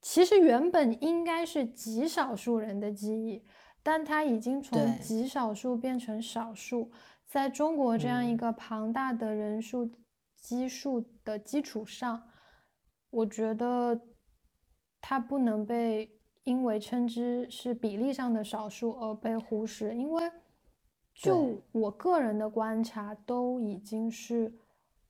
[0.00, 3.44] 其实原本应该是极少数人的记忆，
[3.82, 6.90] 但它已经从极少数变成少数。
[7.26, 9.92] 在中国这样一个庞大的人数
[10.38, 12.30] 基数的基础上，
[13.10, 14.00] 我觉得
[15.00, 16.10] 它不能被
[16.44, 20.30] 因为称之是比例上的少数而被忽视，因为。
[21.12, 24.50] 就我个人的观察，都已经是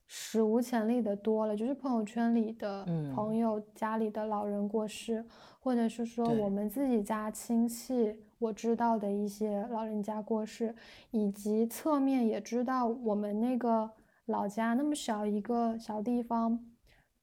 [0.07, 1.55] 史无前例的多了。
[1.55, 5.23] 就是朋友圈里的朋友家里的老人过世，
[5.61, 10.75] 或者是说我们自己家亲戚我知道的一些老人家过世，
[11.11, 13.89] 以及侧面也知道我们那个
[14.25, 16.59] 老家那么小一个小地方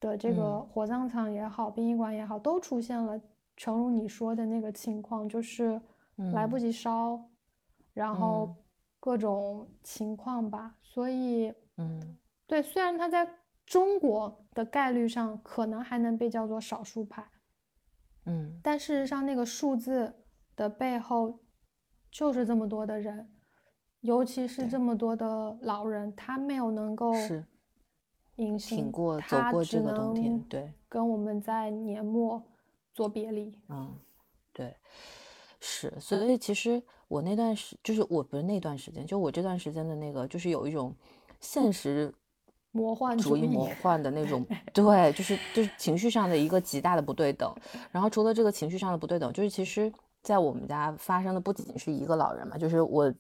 [0.00, 3.20] 的这个火葬场也好，殡仪馆也好，都出现了，
[3.56, 5.80] 诚如你说的那个情况，就是
[6.32, 7.22] 来不及烧，
[7.92, 8.54] 然后。
[9.00, 13.26] 各种情况吧，所以，嗯，对，虽然他在
[13.64, 17.24] 中国的概率上可能还能被叫做少数派，
[18.26, 20.12] 嗯，但事实上那个数字
[20.56, 21.38] 的背后
[22.10, 23.30] 就是这么多的人，
[24.00, 27.46] 尤其是这么多的老人，他没有能够是
[28.38, 32.42] 隐形，挺过走过这个冬天，对，跟我们在年末
[32.92, 33.94] 做别离，嗯，
[34.52, 34.74] 对，
[35.60, 36.82] 是，所以其实。
[37.08, 40.94] 我那段时就是我不是那段时间，就我这段时间的那个，就是有一种
[41.40, 42.12] 现实
[42.70, 47.50] 魔幻主义魔幻的那种， 对，就是就是情绪上的一个极大的不对等。
[47.90, 53.10] 然后除了这个情绪上的不对等，就是其实在我们家发生的不仅是一个老人嘛，就是我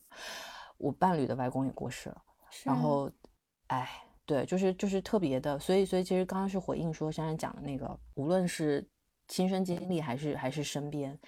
[0.76, 2.22] 我伴侣的外公也过世了。
[2.64, 3.10] 然后，
[3.68, 3.88] 哎，
[4.28, 8.86] 对，就是就是特别的，所以所以其实刚刚是回应说珊珊讲的那个，无论是
[9.26, 11.18] 亲身经历还是还是身边，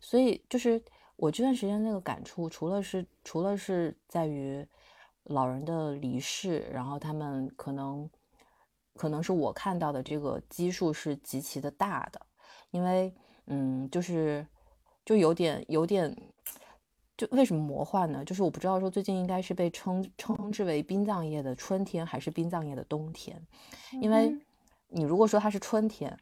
[0.00, 0.80] 所以就是。
[1.16, 4.66] 我这段时间那个感触，除了是除了是在于
[5.22, 8.10] 老人的离世，然后他们可能
[8.96, 12.20] 可能是我看到的这个基数是极其的大的，
[12.72, 13.14] 因为
[13.46, 14.44] 嗯，就是
[15.04, 16.12] 就有点有点，
[17.16, 18.24] 就为什么魔幻呢？
[18.24, 23.40] 就是我不知道说最近应该是被称称之为殡葬业的春天，还是殡葬业的冬天，
[24.00, 24.36] 因为
[24.88, 26.16] 你如果说它是春天。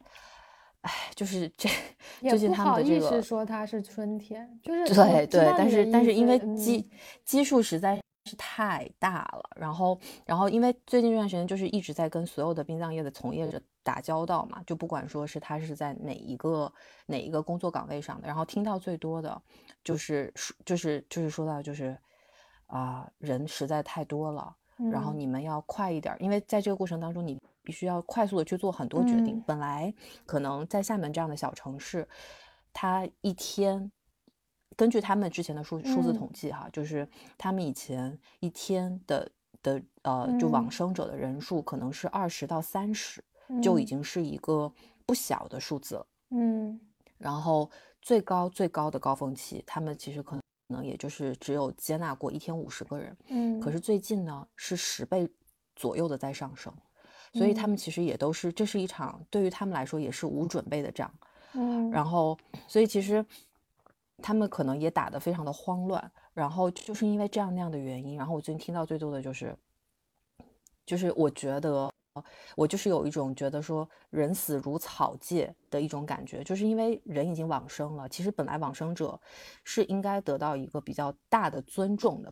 [0.83, 1.69] 哎，就是这
[2.19, 6.85] 最近他们的这个说它是春天，就是对对，但是但是因为基
[7.23, 16.71] 基数实在是太大了，然后然后因为最近这段时间就是一直在跟所有的殡葬业的从业者打交道嘛，就不管说是他是在哪一个
[17.05, 19.41] 哪一个工作岗位上的，然后听到最多的
[19.83, 20.33] 就是
[20.65, 21.97] 就是就是说到就是
[22.67, 24.55] 啊人实在太多了，
[24.91, 27.37] 然后你们要快一点，因为在这个过程当中你。
[27.65, 29.41] 必须要快速的去做很多决定。
[29.47, 29.93] 本来
[30.25, 32.05] 可能在厦门这样的小城市，
[32.73, 33.89] 他一天
[34.75, 37.07] 根据他们之前的数数字统计哈，就是
[37.37, 39.29] 他们以前一天的
[39.61, 43.23] 的呃就往生者的人数可能是二十到三十，
[43.61, 44.71] 就已经是一个
[45.05, 46.07] 不小的数字了。
[46.31, 46.79] 嗯，
[47.17, 47.69] 然后
[48.01, 55.29] 最高最高的高峰期，他们其实可能也就是只有接纳过一天五十个人，嗯，可是最近呢是十倍
[55.75, 56.73] 左右的在上升，
[57.33, 61.13] 所以他们其实也都是，这是一场对于他们来说也是无准备的仗，
[61.53, 63.23] 嗯，然后所以其实
[64.21, 69.55] 他们可能也打得非常的慌乱，然后就是因为这样那样的原因，然后我最近听到最多的就是，
[70.85, 71.89] 就是我觉得。
[72.55, 79.19] 我就是有一种觉得说人死如草芥的一种感觉，就是因为人已经往生了，其实本来往生者
[79.63, 82.31] 是应该得到一个比较大的尊重的，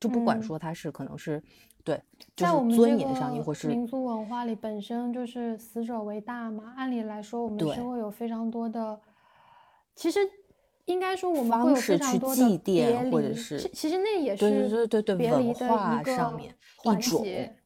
[0.00, 1.42] 就不管说他是可能是
[1.84, 2.02] 对，
[2.34, 7.82] 就是尊严上，亦或是民族文化里本身就是死者为大嘛，按理来说我们是。
[7.82, 8.98] 会有非常多的，
[9.94, 10.18] 其实
[10.90, 16.32] 应该说我们会有非常多的别离，或者是其实那也是对对对对别离的一个
[16.76, 17.56] 环节。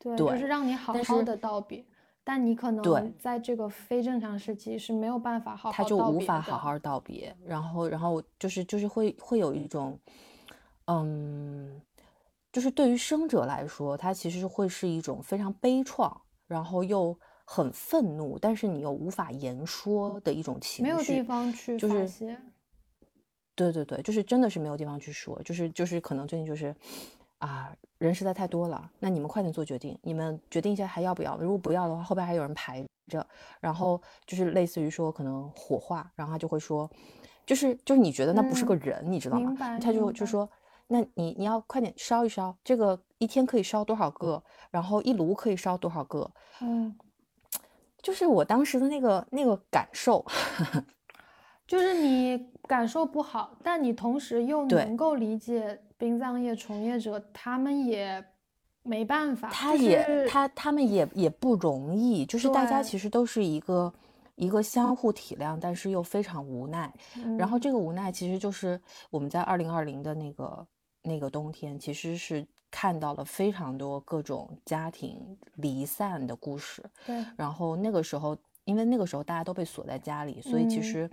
[0.00, 1.84] 对，就是让你好好的道别，
[2.22, 9.98] 但你可能在这个非正常时期是没有办法好好他就无法好好道别，然后，然后就是就是会会有一种，
[10.86, 11.82] 嗯，
[12.52, 17.18] 就是对于生者来说，他其实会是一种非常悲怆，然后又
[17.50, 22.36] 很愤怒，但是你又无法言说的一种情绪，没有地方去就是。
[23.54, 26.74] 对对对，就是真的是没有地方去说，就是就是可能最近就是
[27.38, 27.74] 啊。
[27.96, 29.98] 人实在太多了，那你们快点做决定。
[30.02, 31.36] 你们决定一下还要不要？
[31.38, 33.26] 如果不要的话，后边还有人排着。
[33.58, 36.88] 然后就是类似于说可能火化，然后他就会说，
[37.44, 39.56] 就是就是你觉得那不是个人，你知道吗？
[39.80, 40.48] 他就就说，
[40.86, 44.40] 那你你要快点烧一烧，这个一天可以烧多少个？
[44.70, 46.30] 然后一炉可以烧多少个？
[46.60, 46.96] 嗯，
[48.08, 50.24] 就是我当时的那个那个感受，
[51.68, 55.78] 就是你感受不好，但你同时又能够理解。
[55.98, 58.24] 殡葬业从业者，他们也
[58.84, 63.92] 没办法，他也他他们也也不容易，就是大家其实都是一个
[64.36, 66.94] 一个相互体谅，但是又非常无奈。
[67.36, 68.80] 然后这个无奈其实就是
[69.10, 70.66] 我们在二零二零的那个
[71.02, 76.82] 那个冬天，其实是看到了非常多各种家庭离散的故事。
[77.06, 81.10] 对，然后那个时候，因为那个时候大家都被锁在家里，所以其实。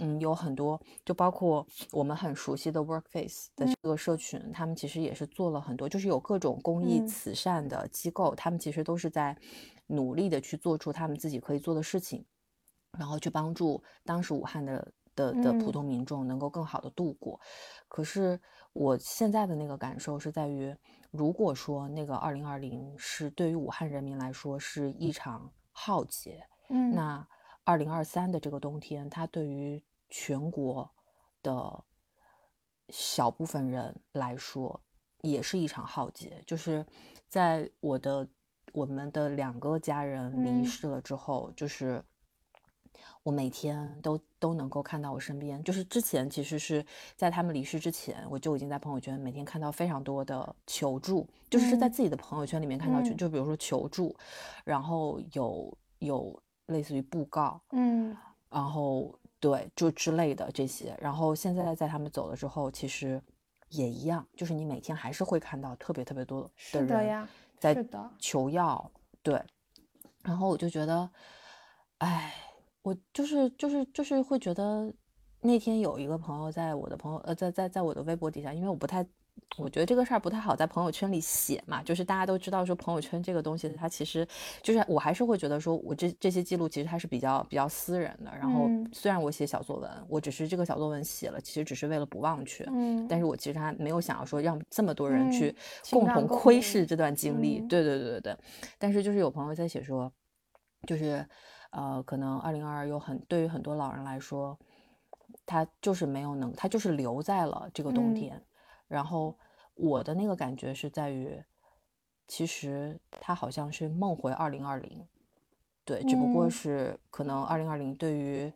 [0.00, 9.36] 嗯，有很多，就包括我们很熟悉的 Workface 的这个社群，他们其实也是做了很多，就是有各种公益慈善的机构，他们其实都是在
[9.88, 12.24] 努力的去做出他们自己可以做的事情，
[12.96, 14.86] 然后去帮助当时武汉的
[15.18, 17.40] 的的普通民众能够更好的度过。
[17.88, 18.40] 可是
[18.72, 20.76] 我现在的那个感受是在于，
[21.10, 27.26] 如果说那个二零二零是对于武汉人民来说是一场浩劫，嗯，那
[27.64, 30.88] 二零二三的这个冬天，它对于全国
[31.42, 31.84] 的
[32.90, 34.80] 小部分人来说，
[35.22, 36.42] 也是一场浩劫。
[36.46, 36.86] 就是
[37.28, 38.28] 在我的
[38.72, 42.04] 我们的两个家人离世了之后，就是
[43.22, 45.62] 我每天都都能够看到我身边。
[45.64, 46.84] 就是之前其实是
[47.16, 54.14] 在他们离世之前，我就已经在朋友圈每天看到非常多的求助，就是在自己的朋友圈里面看到，就就比如说求助，
[54.64, 58.16] 然后有有类似于布告，嗯，
[58.50, 59.18] 然后。
[59.40, 63.22] 对，就之类的这些，然后现在在他们走了之后，其实
[63.68, 67.86] 也一样，就是你每天还是会看到特别特别多的人在
[68.18, 68.90] 求药，
[69.22, 69.40] 对，
[70.24, 71.08] 然后我就觉得，
[71.98, 72.34] 哎，
[72.88, 74.92] 我就是就是就是会觉得，
[75.42, 79.06] 那天有一个朋友在我的朋友呃在在在我的微博底下，因为我不太。
[79.56, 84.26] 我觉得这个事儿不太好在朋友圈里写嘛，就是大家都知道说朋友圈这个东西，它其实
[84.62, 88.32] 就是我还是会觉得说我这这些记录其实它是比较比较私人的。
[88.36, 92.64] 然后虽然我写小作文，我只是这个小作文写了，其实只是为了不忘却。
[92.72, 95.54] 嗯，但是我其实还没有想要说让这么多人去
[95.90, 97.60] 共同窥视这段经历。
[97.60, 98.36] 对对对对对。
[98.76, 100.12] 但是就是有朋友在写说，
[100.86, 101.24] 就是
[101.70, 104.58] 呃，可能二零二二有很对于很多老人来说，
[105.44, 108.42] 他就是没有能，他就是留在了这个冬天。
[108.86, 109.36] 然后
[109.74, 111.42] 我的那个感觉是在于，
[112.26, 115.06] 其实他好像是梦回二零二零，
[115.84, 118.52] 对，只不过是可能二零二零对于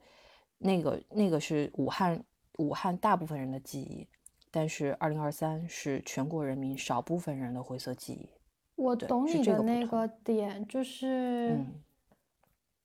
[0.59, 2.25] 那个那个是武汉
[2.59, 4.09] 武汉大部分人的记忆，
[4.51, 8.31] 但是二零二三是全国人民少部分人的灰色记忆。
[8.77, 11.59] 我懂你的那个点，就是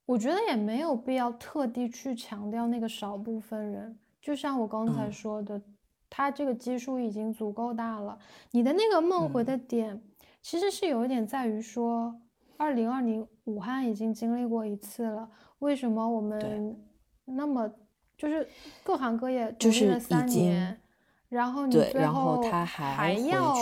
[0.08, 5.62] 我觉得也没有必要特地去强调那个少部分人，就像我刚才说的。
[6.10, 8.18] 他这个基数已经足够大了。
[8.52, 10.02] 你的那个梦回的点，
[10.42, 12.16] 其实是有一点在于说，
[12.56, 15.30] 二零二零武汉已经经历过一次了，
[15.60, 16.82] 为什么我们
[17.26, 17.70] 那么
[18.18, 18.48] 就是
[18.86, 20.80] 各行各业努力了三年，
[21.28, 23.54] 然后你最后还要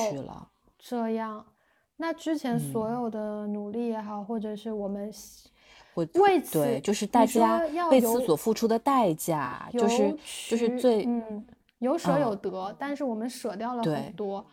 [0.77, 1.43] 这样？
[1.97, 5.11] 那之前所有的努力也好，或者是我们
[5.95, 10.13] 会为此对，就是大家为此所付出的代价，就是
[10.49, 11.45] 就是最嗯
[11.79, 14.45] 有舍有得，但是我们舍掉了很多，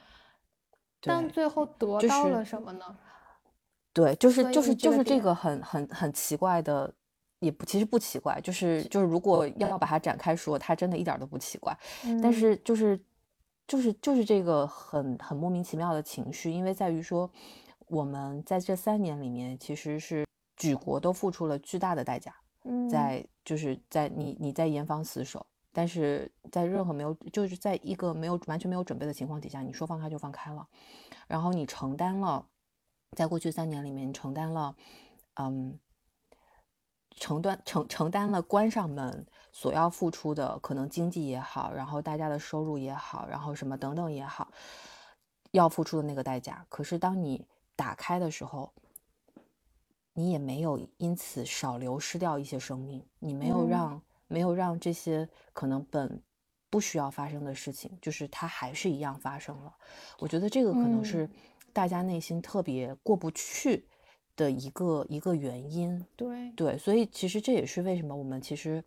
[1.00, 2.96] 但最后得到了什么呢？
[3.92, 6.92] 对，就是就是就是这个很很很奇怪的，
[7.40, 11.76] 也不其实不奇怪，就是就是如果要把它展开说，它真的一点都不奇怪，
[12.22, 12.96] 但是就是
[13.66, 17.28] 就是就是这个很很莫名其妙的情绪，因为在于说
[17.88, 20.24] 我们在这三年里面其实是。
[20.62, 22.32] 举国都付出了巨大的代价，
[22.62, 30.64] 嗯在就是在你你在严防死守，但是在任何没有就是在一个没有完全没有准备的情况底下，你说放开就放开了，
[31.26, 32.46] 然后你承担了，
[33.16, 34.76] 在过去三年里面，你承担了，
[35.34, 35.76] 嗯，
[37.16, 44.52] 承担承承担了关上门所要付出的可能经济也好，然后大家的收入也好，然后什么等等也好，
[45.50, 46.64] 要付出的那个代价。
[46.68, 47.44] 可是当你
[47.74, 48.72] 打开的时候。
[50.14, 56.22] 你也没有因此少流失掉一些生命，你没有让没有让这些可能本
[56.68, 59.74] 不需要发生的事情，就是它还是一样发生了。
[60.18, 61.28] 我觉得这个可能是
[61.72, 63.86] 大家内心特别过不去
[64.36, 66.04] 的一个一个原因。
[66.16, 68.82] 对对，所以其实这也是为什么我们其实，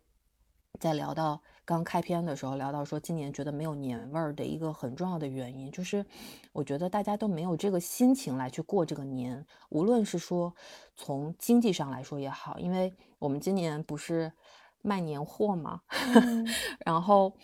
[0.80, 1.42] 在聊到。
[1.66, 6.06] 刚开篇的时候聊到说，今年觉得没有年味儿的一个很重要的原因，就是
[6.52, 9.44] 我觉得大家都没有这个心情来去过这个年。
[9.70, 10.54] 无论是说
[10.94, 14.32] 从经济上来说也好，因为我们今年不是
[14.82, 15.80] 卖年货嘛，
[16.86, 17.34] 然后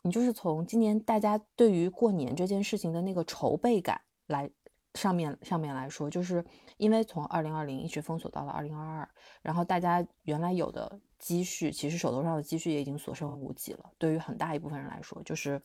[0.00, 4.50] 你就是从今年大家对于过年这件事情的那个筹备感来
[4.98, 6.44] 上面上面来说，就是
[6.76, 9.08] 因为从二零二零一直封锁到了二零二二，
[9.42, 11.00] 然后大家原来有的。
[11.18, 13.90] 积蓄其实手头上的积蓄也已经所剩无几了。
[13.98, 15.60] 对于很大一部分人来说，就是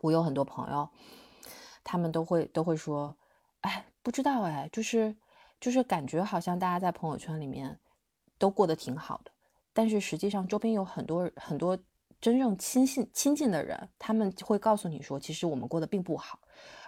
[0.00, 0.90] 我有很多朋友，
[1.84, 3.16] 他们都会都会说
[3.62, 5.14] ：“哎，不知道哎，就是
[5.60, 7.78] 就是感觉好像大家在朋友圈里面
[8.38, 9.30] 都过得挺好的，
[9.72, 11.78] 但是实际上周边有很多很多
[12.20, 16.40] 真正亲信亲近的人，他们会告诉你说，其实我们过得并不好。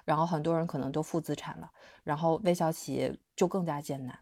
[0.05, 1.71] 然后很多人可能都负资产了，
[2.05, 4.19] 然后微小企业就更加艰难。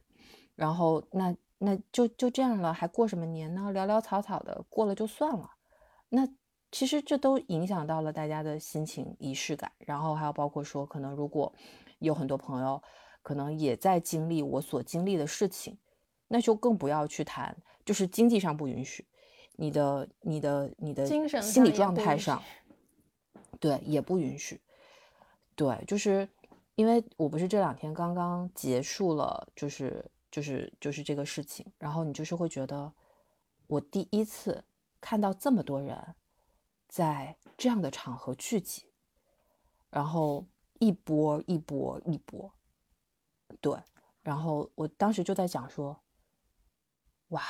[0.54, 3.72] 然后那。”那就就这样了，还过什么年呢？
[3.74, 5.52] 潦潦草草的过了就算了。
[6.10, 6.28] 那
[6.70, 9.72] 其实这都影响到了大家的心情、仪式感。
[9.78, 11.50] 然后还有包括说，可能如果
[12.00, 12.82] 有很多朋友
[13.22, 15.78] 可能也在经历我所经历的事情，
[16.28, 19.06] 那就更不要去谈，就是经济上不允许，
[19.56, 22.42] 你的、你的、你的精神心理状态上，
[23.58, 24.60] 对，也不允许。
[25.56, 26.28] 对，就是
[26.76, 30.08] 因为我不是这两天刚刚结束了，就是。
[30.28, 32.92] 就是就是这个事情，然后你就是会觉得，
[33.68, 34.62] 我第一次
[35.00, 36.14] 看到这么多人
[36.88, 38.92] 在这样的场合聚集，
[39.88, 40.44] 然后
[40.78, 42.52] 一波一波一波，
[43.62, 43.78] 对，
[44.20, 46.02] 然后我当时就在想说，
[47.28, 47.42] 哇，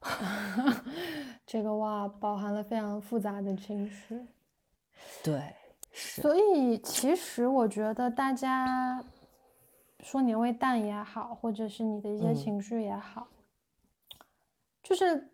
[1.44, 4.26] 这个哇包含了非常复杂的情绪，
[5.22, 5.54] 对，
[5.92, 9.04] 所以其实我觉得大家。
[10.02, 13.28] 说年味淡也好，或者是你的一些情绪也好，
[14.82, 15.30] 就是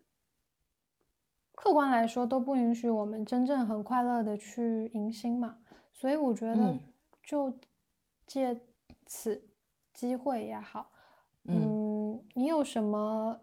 [1.54, 5.59] 客观来说都不允许我们真正很快乐的去迎新嘛。
[5.92, 6.76] 所以我觉得，
[7.22, 7.57] 就
[8.26, 8.61] 借
[9.07, 9.40] 此
[9.94, 10.90] 机会也好，
[11.44, 13.40] 嗯，你有什么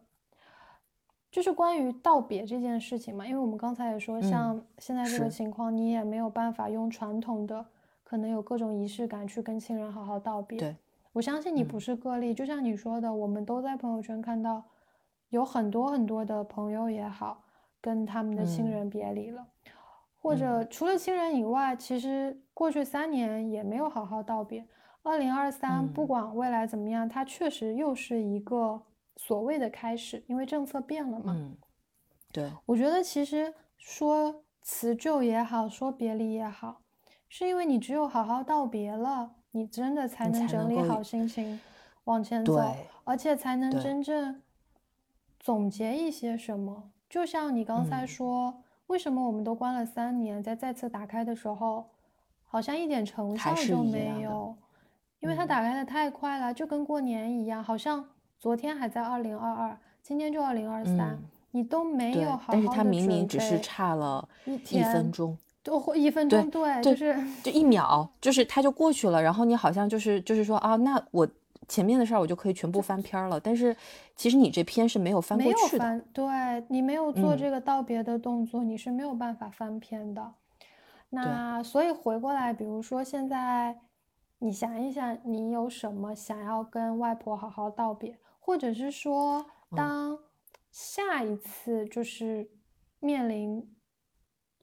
[1.34, 3.26] 就是关于道别这件事情嘛？
[3.26, 7.66] 因为我们刚才也说，像现在这个情况，你也没有办法用传统的，
[8.04, 10.60] 可能有各种仪式感去跟亲人好好道别。
[10.60, 10.76] 对。
[11.12, 14.64] 我相信你不是个例，就像你说的，我们都在朋友圈看到
[15.30, 17.44] 有很多很多的朋友也好，
[17.82, 19.44] 跟他们的亲人别离了，
[20.22, 24.64] 或者除了亲人以外，其实过去三年也没有好好道别。
[25.02, 28.80] 二零二三，不管未来怎么样，它确实又是一个
[29.18, 31.34] 所谓的开始，因为政策变了嘛。
[31.36, 31.57] 嗯，
[32.32, 36.82] 对，我觉得其实说辞旧也好，说别离也好，
[37.28, 39.36] 是因为你只有好好道别了。
[39.55, 41.59] 你真的才能整理好心情，
[42.05, 42.59] 往前走，
[43.03, 44.41] 而且才能真正
[45.39, 46.89] 总结一些什么。
[47.07, 51.91] 就像你刚才说，为什么我们都关了三年，在再次打开的时候，
[52.45, 54.57] 好像一点成效都没有？
[55.20, 58.09] 因为它打开的太快了，就跟过年一样，好像
[58.44, 61.18] 昨天还在二零二二，今天就二零二三，
[61.52, 65.38] 你都没有好好的但是他明明只是差了一分钟。
[65.64, 69.24] 就一分钟，对，就是就一秒，就是它就过去了。
[69.24, 71.26] 然后你好像就是就是说啊，那我
[71.70, 73.39] 前面的事儿我就可以全部翻篇了。
[73.39, 73.74] 但是
[74.18, 76.26] 其实你这篇是没有翻过去的，对
[76.68, 80.34] 你没有做这个道别的动作，你是没有办法翻篇的。
[81.12, 83.78] 那所以回过来，比如说现在
[84.39, 90.20] 你想一想，你有什么想要跟外婆好好道别，或者是说当
[90.70, 92.50] 下一次就是
[93.00, 93.70] 面临。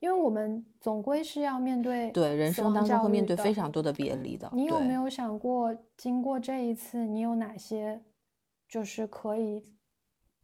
[0.00, 4.50] 因为我们总归是要面对对人生当中会面对非常多的别离的。
[4.54, 8.00] 你有没有想过，经过这一次，你有哪些
[8.66, 9.62] 就是可以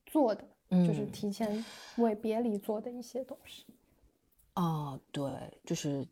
[0.05, 1.65] 做的，就是提前
[1.97, 3.65] 为别离做的一些东西？
[4.57, 5.31] 哦，对，
[5.65, 6.07] 就是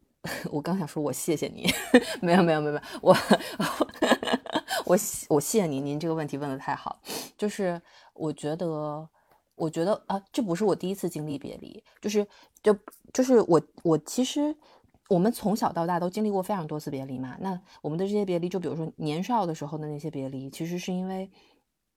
[0.52, 1.66] 我刚想说，我谢谢你，
[2.20, 3.16] 没有没有没有没有，我
[4.90, 7.00] 我我谢谢你，您这个问题问的太好，
[7.36, 7.80] 就是
[8.14, 9.08] 我觉得。
[9.56, 12.26] 我觉得啊，这不是我第一次经历别离，就是
[12.62, 12.74] 就
[13.12, 14.56] 就是我我其实
[15.10, 17.36] 我们从小到大都经历过非常多次别离嘛。
[17.40, 21.30] 那我们的这些别离，就比如说年少的时候的那些别离，其实是因为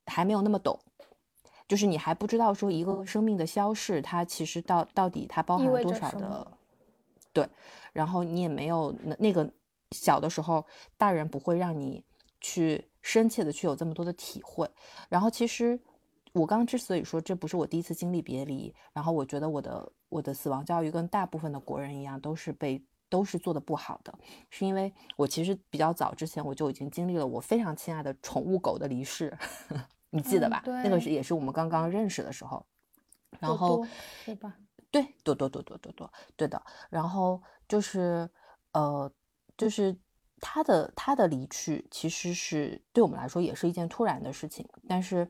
[0.08, 0.78] 还没有那么懂，
[1.66, 6.46] 就是你还不知道说一个生命的消逝，它其实到到底它包含了多少的，
[7.32, 7.48] 对。
[7.94, 9.50] 然后你也没有那那个
[9.92, 10.66] 小的时候，
[10.98, 12.04] 大人不会让你
[12.44, 14.70] 去深切的去有这么多的体会。
[15.10, 15.80] 然后其实。
[16.36, 24.12] 我刚之所以说这不是我第一次经历别离，然后我觉得我的我的死亡教育跟大部分的国人一样，都是被都是做的不好的，
[24.50, 29.32] 是因为我其实比较早之前我就已经经历了我非常亲爱的宠物狗的离世，
[30.10, 30.64] 你记得吧？
[30.66, 32.66] 那个是也是我们刚刚认识的时候，
[33.40, 33.86] 然后
[34.26, 34.58] 对吧？
[34.90, 36.60] 对，多多多多多多，对的。
[36.90, 38.28] 然后就是
[38.72, 39.12] 呃，
[39.56, 39.96] 就是
[40.44, 45.28] 他的他的离去其实是对我们来说也是一件突然的事情，但是。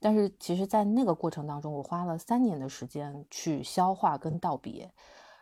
[0.00, 4.92] 但是其实，在那个过程当中，我花了三年的时间去消化跟道别，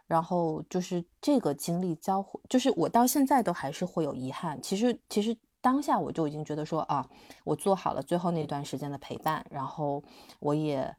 [0.07, 4.62] 然后就是这个经历交，就是我到现在都还是会有遗憾。
[4.62, 7.05] 其实，其实当下我就已经觉得说啊，
[7.43, 10.01] 我做好了最后那段时间的陪伴，然后
[10.39, 10.95] 我也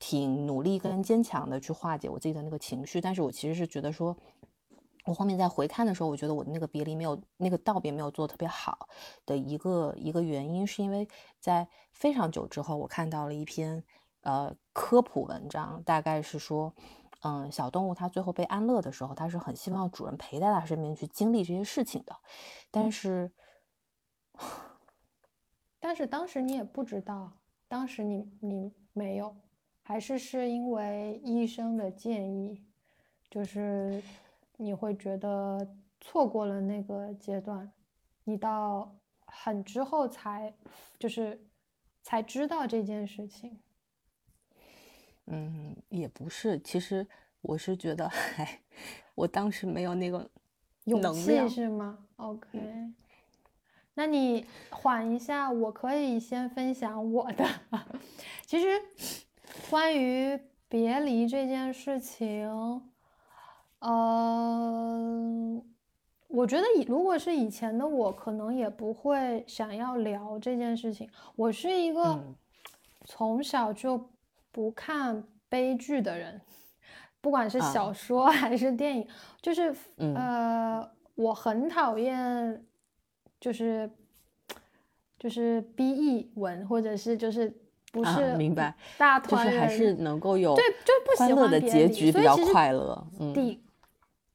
[0.00, 3.00] 挺努力跟坚强的去化解我自己的那个情绪。
[3.00, 4.16] 但是我其实是觉得说。
[5.10, 8.88] 我后面在回看的时候，我觉得我的那个别离没有那个道别没有做特别好
[9.26, 11.08] 的一个一个原因，是因为
[11.40, 13.82] 在非常久之后，我看到了一篇
[14.20, 16.72] 呃科普文章，大概是说，
[17.24, 22.16] 嗯，小动物它最后被安乐的时候，它是很希望主人陪在它身边去经历这些事情的，
[22.70, 23.32] 但是，
[25.80, 27.32] 但是当时你也不知道，
[27.66, 29.34] 当时你你没有，
[29.82, 32.62] 还是是因为医生的建议，
[33.28, 34.00] 就是。
[34.62, 35.66] 你会觉得
[36.02, 37.72] 错过了那个阶段，
[38.24, 38.94] 你到
[39.24, 40.52] 很之后才
[40.98, 41.42] 就是
[42.02, 43.58] 才知道这件事情。
[45.24, 47.06] 嗯，也不是，其实
[47.40, 48.06] 我是觉得，
[48.36, 48.60] 哎，
[49.14, 50.30] 我当时没有那个
[50.84, 52.92] 勇气是吗？OK，
[53.94, 57.48] 那你缓一下，我可以先分享我的。
[58.44, 58.66] 其实
[59.70, 60.38] 关于
[60.68, 62.89] 别离这件事情。
[63.80, 65.62] 呃，
[66.28, 71.08] 我觉得以如果是以前的我，可能也不会想要聊这件事情。
[71.34, 72.22] 我是一个
[73.06, 74.10] 从小就
[74.52, 76.38] 不看悲剧的人，
[77.22, 79.08] 不管是小说还是电影，
[79.40, 82.62] 就是呃，我很讨厌
[83.40, 83.90] 就是
[85.18, 87.50] 就是 BE 文，或者是就是
[87.90, 93.58] 不是明白大团人，就是还是能够有对就不喜欢的结局比较快乐，嗯。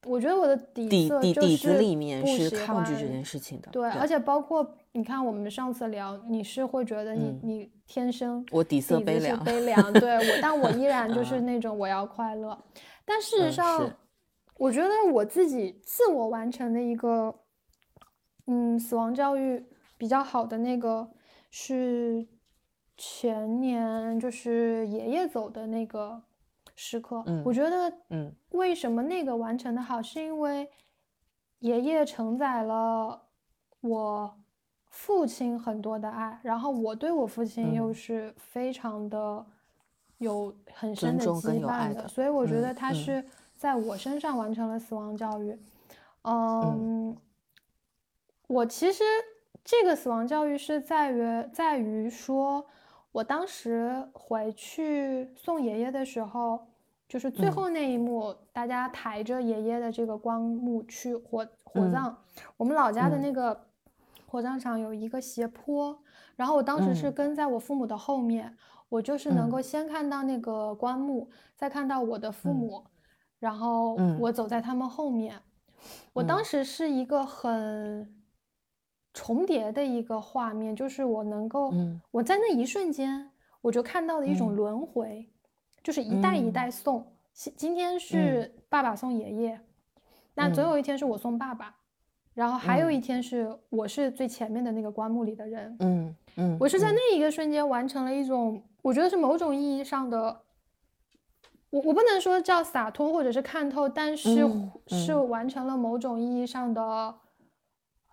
[0.06, 1.74] 我觉得我的底色就是
[2.20, 3.68] 不是抗拒这件事情的。
[3.70, 9.92] 对，而且包括你看，我们上次聊，你是会觉得你你天生我底色悲凉，悲凉。
[9.92, 12.56] 对 我，但我依然就是那种我要快乐。
[13.04, 13.90] 但事实上，
[14.56, 17.34] 我觉得我自己自我完成的一个，
[18.46, 19.64] 嗯，死亡教育
[19.98, 21.08] 比较好的那个
[21.50, 22.26] 是
[22.96, 26.22] 前年就是爷爷走的那个。
[26.78, 30.70] 时刻，我觉得，嗯，为什么那个完成的好，是因为
[31.60, 33.22] 爷爷承载了
[33.80, 34.38] 我
[34.90, 39.44] 父亲很多的爱，然后我对我父亲又是非常的
[40.18, 43.24] 有很深的羁绊的，所以我觉得他是
[43.56, 45.58] 在我身上完成了死亡教育。
[46.24, 47.16] 嗯，
[48.48, 49.02] 我其实
[49.64, 52.66] 这个死亡教育是在于在于说。
[53.16, 56.66] 我当时回去送爷爷的时候，
[57.08, 62.14] 就是最后那一幕，大家抬着爷爷的这个棺木去火火葬。
[62.58, 63.58] 我们老家的那个
[64.26, 65.98] 火葬场有一个斜坡，
[66.36, 68.54] 然后我当时是跟在我父母的后面，
[68.90, 72.84] 我就是能够先看到那个棺木，再看到我的父母，
[73.38, 75.40] 然后我走在他们后面。
[76.12, 78.14] 我当时是一个很。
[79.16, 81.72] 重叠的一个画面，就是我能够，
[82.10, 83.30] 我在那一瞬间，
[83.62, 85.26] 我就看到了一种轮回，
[85.82, 87.02] 就是一代一代送。
[87.32, 89.58] 今天是爸爸送爷爷，
[90.34, 91.74] 那总有一天是我送爸爸，
[92.34, 100.42] 然后还有一天是我是最前面的那个棺木里的人，嗯嗯，我是在那一个瞬间完成了一种，我觉得是某种意义上的，
[101.70, 104.46] 我我不能说叫洒脱或者是看透，但是
[104.86, 105.14] 是。
[105.14, 107.14] 完成了某种意义上的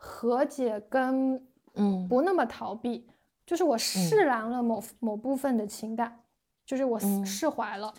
[0.06, 1.36] 和解跟
[1.76, 2.08] 嗯。
[2.10, 3.08] 不那么逃避，
[3.46, 6.20] 就是我释然了某某部分的情感，
[6.66, 7.94] 就是我释怀了，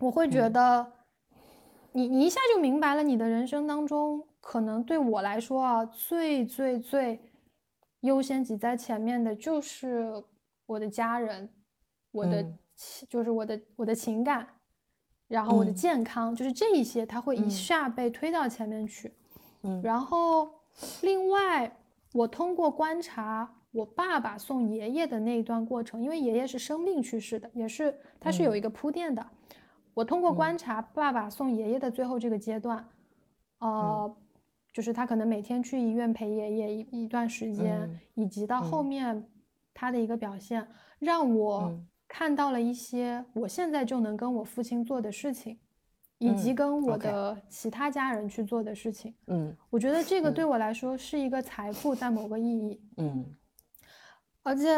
[0.00, 0.92] 我会觉得。
[1.96, 7.20] 你你一下就明白了，你的人生当中，可能对我来说啊，最最最
[8.00, 10.20] 优先挤在前面的就是
[10.66, 11.48] 我的家人，
[12.10, 12.44] 我的
[13.08, 14.44] 就是我的我的情感，
[15.28, 19.14] 然后我的健康，就是这一些，他会一下被推到前面去。
[19.62, 20.50] 嗯，然后
[21.02, 21.76] 另外，
[22.12, 29.26] 我通过观察我爸爸送爷爷的那一段过程，因为爷爷是生病去世的，也是他是有一个铺垫的。
[29.94, 32.88] 我通过观察爸爸送爷爷的最后这个阶段，
[33.58, 34.16] 呃，
[34.72, 39.28] 就是他可能每天去医院陪爷爷一一段时间，以及到后面
[39.72, 40.66] 他的一个表现，
[40.98, 41.72] 让我
[42.08, 45.58] 看到了一些我现在就能跟我父亲做的事情，
[46.18, 49.14] 以及跟我的其他家人去做的事情。
[49.26, 52.80] 嗯，我觉得这个对我来说是一个财富，在某个意义。
[52.96, 53.24] 嗯，
[54.42, 54.68] 而且。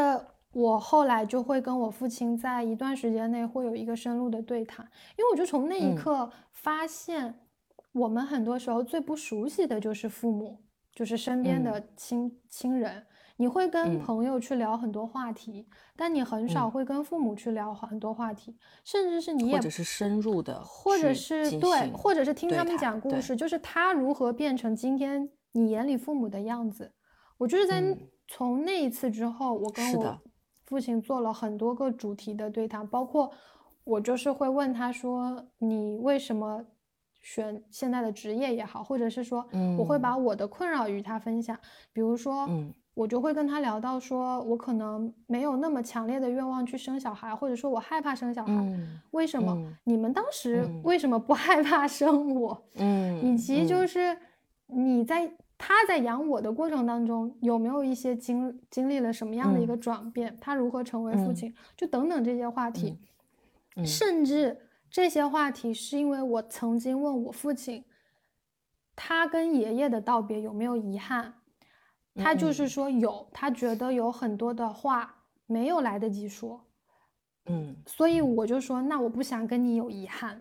[0.52, 7.34] 我后来就会跟我父亲在一段时间内会有一个深入的对谈，因为我就从那一刻发现，
[7.92, 10.58] 我们很多时候最不熟悉的就是父母，
[10.96, 13.06] 就是身边的亲亲人。
[13.36, 26.90] 你会跟朋友去聊很多话题，但你很少会跟父母去聊很多话题，甚至是你也或者是深入的，或者是对，或者是听他们讲故事，就是他如何变成今天你眼里父母的样子。
[27.36, 30.18] 我就是在从那一次之后，我跟我。
[30.64, 33.30] 父亲做了很多个主题的对谈，包括
[33.84, 36.66] 我就是会问他说：“你为什么
[37.26, 39.44] 选现在的职业也好，或者是说，
[39.76, 41.58] 我会把我的困扰与他分享。
[41.92, 42.48] 比如说，
[42.94, 48.78] 我就会跟他聊到说，我可能没有那么强烈的愿望去生小孩，或者说我害怕生小孩，
[49.10, 49.60] 为什么？
[49.82, 52.62] 你们当时为什么不害怕生我？
[52.76, 54.16] 嗯，以及就是
[54.68, 60.36] 你在。”他在养我的过程当中有没有一些经经历了什么样的一个转变？
[60.38, 61.54] 他如何成为父亲？
[61.74, 62.98] 就等等这些话题，
[63.82, 64.54] 甚至
[64.90, 67.84] 这些话题是因为我曾经问我父亲，
[68.94, 71.34] 他跟爷爷的道别有没有遗憾？
[72.14, 75.14] 他就是说有，他觉得有很多的话
[75.44, 76.64] 没有来得及说。
[77.46, 80.40] 嗯，所以我就说，那我不想跟你有遗憾。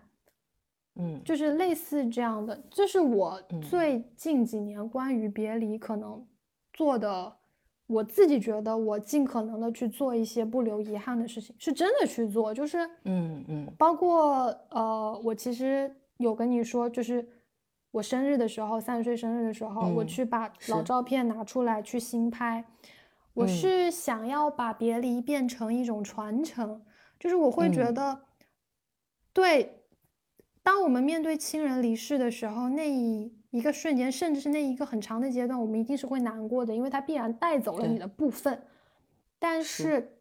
[0.94, 6.26] 嗯，就是类似这样的，这是我最近几年关于别离可能
[6.72, 7.36] 做的，
[7.86, 17.26] 我自己觉得我尽可能的去做一些不留遗憾的事情，是真的去做，就是嗯嗯，包括呃，我其实有跟你说，就是
[17.92, 22.64] 我生日的时候，三十岁生日的时候，我去把老照片拿出来去新拍，
[23.34, 26.82] 我是想要把别离变成一种传承，
[27.20, 28.22] 就是我会觉得
[29.32, 29.75] 对。
[30.66, 38.66] 当我们面对亲人离世的时候，那一一个瞬间，甚至是那一个很长的阶段，我们一定是会难过的，因为他必然带走了你的部分，
[39.38, 40.12] 但是。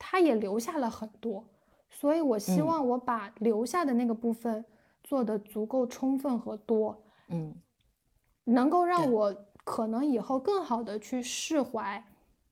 [0.00, 1.44] 他也留下了很多，
[1.90, 4.64] 所以我希望我把留下的那个部分
[5.02, 7.52] 做的足够充分和多，嗯，
[8.44, 12.04] 能够让我可能以后更好的去释怀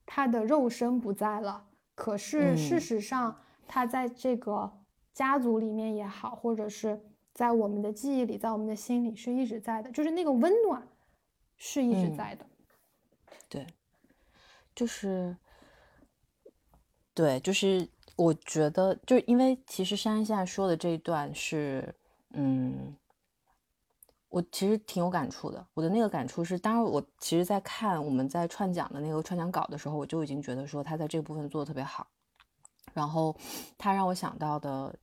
[0.05, 4.73] 他的肉身不在了，可是事实上他在这个。
[5.17, 7.01] 家族里面也好，或者是
[7.33, 10.87] 在我们的记忆里，在我们的心里是一直在的，就是那个温暖
[11.57, 12.45] 是一直在的。
[13.49, 13.67] 对，
[14.75, 15.35] 就是，
[17.15, 21.95] 对，就是我觉得，就因为其实珊珊现在说的这一段是，
[22.33, 22.95] 嗯，
[24.29, 25.67] 我其实挺有感触的。
[25.73, 32.07] 我的那个感触是，当然我其实，在看我们在串讲的那个串讲稿的时候，我就已经觉得说他在这部分做的特别好。
[32.93, 33.35] 然后
[33.79, 34.95] 他让我想到的。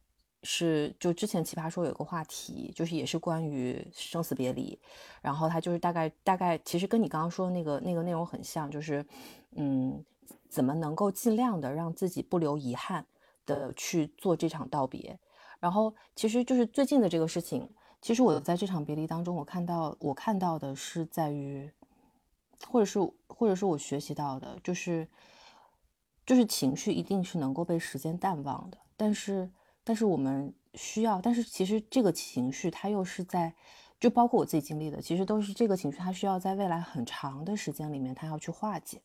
[0.45, 4.77] 是，就之前奇葩说有个话题，就是也是关于生死别离，
[5.21, 9.05] 然后他就是大概大概，其实跟你刚刚说的那个那个内容很像，就是，
[9.51, 10.03] 嗯，
[10.49, 13.05] 怎么能够尽量的让自己不留遗憾
[13.45, 15.17] 的去做这场道别，
[15.61, 17.69] 然后其实就是最近的这个事情，
[18.01, 21.71] 其实我在这场别离当中，我看到我看到的是在于，
[22.67, 25.07] 或者是或者是我学习到的，就是
[26.25, 29.49] 就是情绪一定是能够被时间淡忘的，但是。
[29.84, 33.53] 但是我们需要，但是其实这个情绪它又是在，
[33.99, 39.01] 就包括我自己经历的，其实都是这个情绪，它需要在未来很长的时间里面，它要去化解。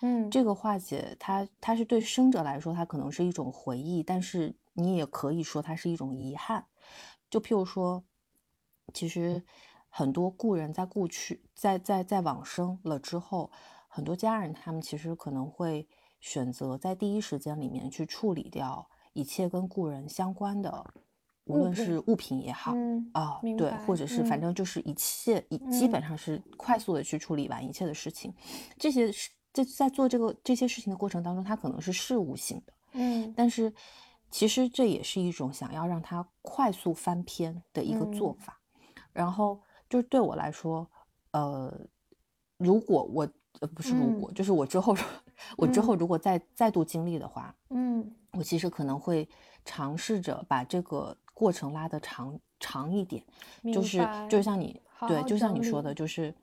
[0.00, 6.66] 嗯，这个化解，它它是对生者来说，它可能是一种回忆，但是你也可以说它是一种遗憾。
[7.30, 8.04] 就譬如说，
[8.92, 9.44] 其实，
[9.88, 13.50] 很多故人在故去，在在在往生了之后，
[13.88, 15.88] 很多家人他们其实可能会
[16.20, 20.84] 选择在第一时间里面去处理掉一切跟故人相关的，
[21.44, 22.74] 无论是物品也好
[23.12, 28.32] 啊，对，或者是反正就是一切一基本上是快速的去处理完一切的事情，
[28.78, 33.72] 这些是在在做这个这些事情的过程当中，它可能是事务性的，嗯，但是
[34.30, 38.58] 其实这也是一种想要让它快速翻篇的一个做法，
[39.12, 39.60] 然后。
[39.90, 40.90] 就是对我来说，
[41.32, 41.70] 呃，
[42.56, 43.28] 如果我
[43.60, 44.96] 呃不是如果，就是我之后，
[45.58, 49.28] 我之后如果再再度经历的话，嗯，我其实可能会
[49.64, 53.24] 尝试着把这个过程拉得长长一点，
[53.72, 56.34] 就是就像你对，就像你说的，就是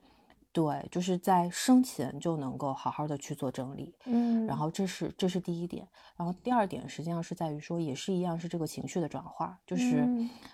[0.52, 5.86] 对，就是在生前就能够好好的去做整理，嗯，然后这是这是第一点，
[6.16, 10.08] 然后第二点实际上是在于说，也是一样是这个情绪的转化，就是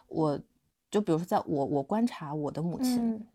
[0.08, 0.40] 我。
[0.88, 3.26] 就比如说，在我我观察我的母亲，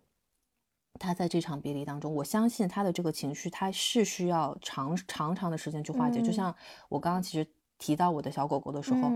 [0.97, 6.21] 她在这场别离当中，我相信她的这个情绪，她是需要长长长的时间去化解。
[6.21, 6.55] 就像
[6.87, 7.47] 我刚刚其实
[7.81, 9.11] 提到我的小狗狗的时候，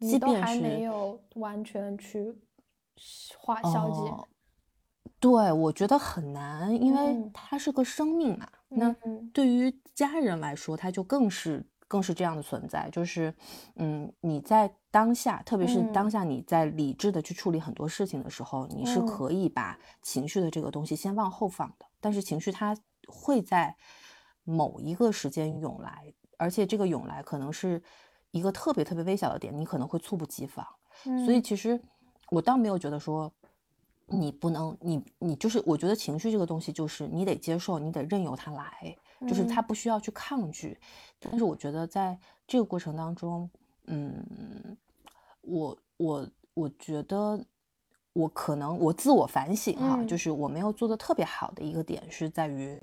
[0.00, 2.34] 即便是没有完全去
[3.38, 4.10] 化消解，
[5.20, 8.48] 对我觉得很难，因为它是个生命嘛。
[8.70, 8.92] 那
[9.32, 11.64] 对于家人来说，它就更是。
[11.86, 13.32] 更是这样的存在，就是，
[13.76, 21.86] 嗯，你在当下，特别是当下你在理智的去处理很多事情的时候，你是可以把情绪的这个东西先往后放的。
[22.00, 22.76] 但是情绪它
[23.06, 23.76] 会在
[24.42, 26.12] 某一个时间涌来，
[26.44, 27.82] 而且这个涌来可能是
[28.32, 30.66] 一个特别特别微小的点，你可能会猝不及防。
[31.24, 31.80] 所以其实
[32.30, 33.32] 我倒没有觉得说
[34.06, 38.94] 你不能，你你就是，我觉得情绪这个东西就是你得接受，你得任由它来。
[39.26, 40.78] 就是它不需要去抗拒，
[41.18, 43.48] 但是我觉得在这个过程当中，
[43.86, 44.76] 嗯，
[45.40, 47.42] 我我我觉得
[48.12, 52.78] 我可能我自我反省哈，就是我没有做的特别好的一个点是在于，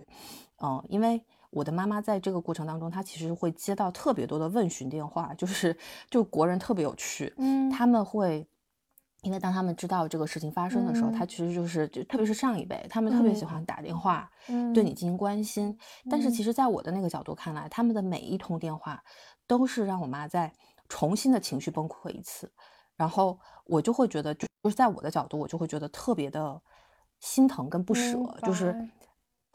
[0.64, 5.78] 嗯，因为我的妈妈在这个过程当中，她其实会接到特别多的问询电话，就是
[6.10, 8.47] 就国人特别有趣，嗯，他们会。
[9.24, 14.28] 因为当他们知道这个事情发生的时候，他其实就是，就特别是上一辈，他们特别喜欢打电话，
[14.74, 15.78] 对你进行关心。
[16.10, 19.04] 但是其实，在我的那个角度看来，他们的每一通电话
[19.45, 20.52] 都是让我妈再
[20.89, 22.52] 重新的情绪崩溃一次，
[22.95, 26.60] 然后我就会觉得，就是在我的角度，我就会觉得特别的
[27.20, 28.76] 心疼跟不舍，就是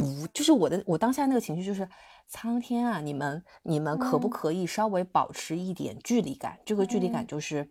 [0.06, 1.88] 不，就是我的我当下那个情绪就是，
[2.28, 6.58] 苍天啊，你们你们可不可以稍微保持一点距离感？
[6.64, 7.68] 这个距离感就是。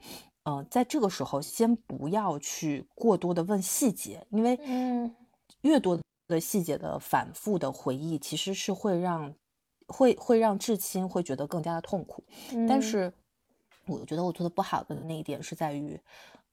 [0.47, 5.15] 嗯，在这个时候，先不要去过多的问细节，因为嗯，
[5.61, 9.33] 越多的细节的反复的回忆，其实是会让
[9.88, 12.23] 会会让至亲会觉得更加的痛苦。
[12.69, 13.11] 但是，
[13.88, 15.99] 我觉得我做的不好的那一点是在于，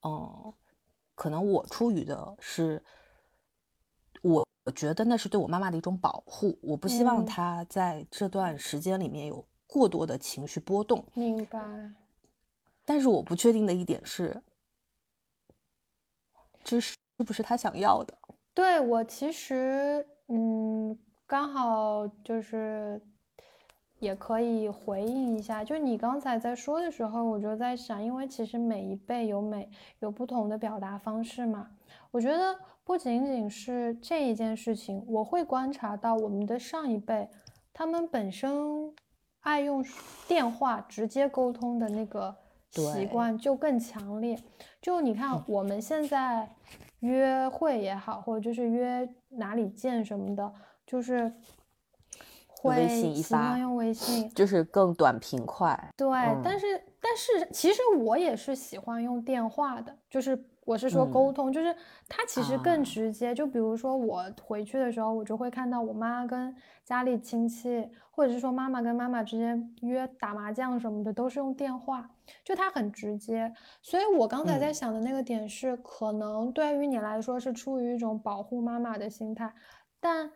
[0.04, 0.54] 嗯，
[1.14, 2.82] 可能我出于的是，
[4.64, 11.04] 我我觉得那是对我妈妈的一种保护，我不希望她在这段时间里面有过多的情绪波动。
[11.12, 11.60] 明白。
[12.82, 14.42] 但是我不确定的一点是，
[16.64, 18.16] 这是是不是她想要的？
[18.54, 22.98] 对我其实，嗯，刚好就是
[23.98, 25.62] 也可以回应一下。
[25.62, 31.68] 就你刚才在说的时候，我就在想，因为其实每一辈有每有不同的表达方式嘛。
[32.10, 37.28] 我觉得不仅仅是这一件事情，我会观察到我们的上一辈，
[37.72, 38.92] 他们本身
[39.40, 39.84] 爱用
[40.26, 42.36] 电话直接沟通的那个。
[42.74, 44.34] 习惯就更强烈，
[44.80, 46.50] 就你看我们现在
[47.00, 50.50] 约会也好，或者就是约哪里见什么的，
[50.86, 51.30] 就是
[52.48, 55.78] 会喜欢用微信，就是更短平快。
[55.98, 56.08] 对，
[56.42, 60.34] 但是但是其实我也是喜欢用电话的，就是
[60.64, 61.74] 我是说沟通，就是
[62.08, 63.34] 他其实更直接。
[63.34, 66.54] 就比如说我回去的时候，我就会看到我妈跟
[66.84, 67.88] 家里亲戚。
[68.14, 72.10] 或者是说妈妈跟妈妈之间约打麻将什么的都是用电话，
[72.44, 73.50] 就他很直接。
[73.80, 79.50] 所以我刚才在想的那个点是，可能对于你来说是出于一种保护妈妈的心态，
[79.98, 80.30] 但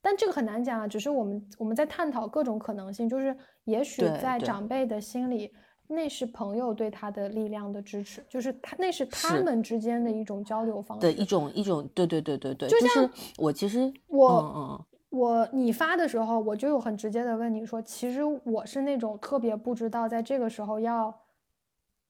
[0.00, 0.88] 但这个很难讲啊。
[0.88, 5.52] 只是我们我们在探讨各种可能性，就是也许在长辈的心里，
[5.88, 14.84] 那是朋友对他的力量的支持，就是他那是他们之间的一种交流方式的一种一种对对对对对，就像我其实我嗯嗯。
[15.10, 21.18] 我你发的时候，我就有很直接的问你说，其实我是那种特别不知道在这个时候要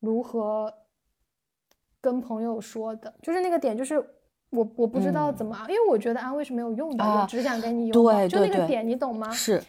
[0.01, 0.74] 如何
[2.01, 4.05] 跟朋友说的，就是那个点，就是
[4.51, 9.31] 我我不知道怎么，因为我觉得安慰是没有用的，我只想给你用，对，就那个点，你懂吗？
[9.31, 9.62] 是，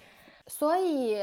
[0.48, 1.20] 所以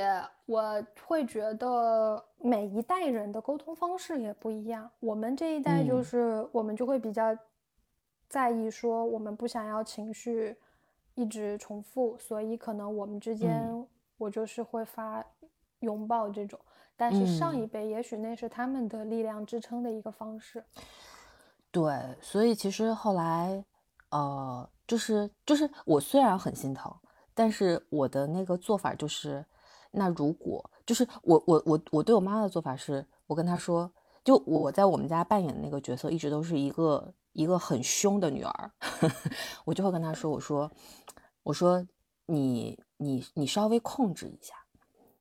[0.46, 7.36] 我会觉得每一代人的沟通方式也不一样，我们这一代就是我们就会比较。
[8.28, 10.56] 在意说我们不想要情绪
[11.14, 13.86] 一直重复，所以可能我们之间
[14.18, 15.24] 我就是会发
[15.78, 16.58] 拥抱这种。
[16.96, 20.64] 但是上一辈也许那是他们的力量支撑的一个方式。
[21.70, 23.64] 对，所以其实后来，
[24.10, 26.92] 呃，就是就是我虽然很心疼，
[27.32, 29.46] 但是我的那个做法就是，
[29.96, 33.90] 那如果就是我我我我对我妈妈的做法是，我跟她说，
[34.22, 38.70] 就我在我们家扮演的那个角色一直都是一个一个很凶的女儿，
[39.64, 40.70] 我就会跟她说，我说
[41.42, 41.86] 我说
[42.26, 44.54] 你你你稍微控制一下，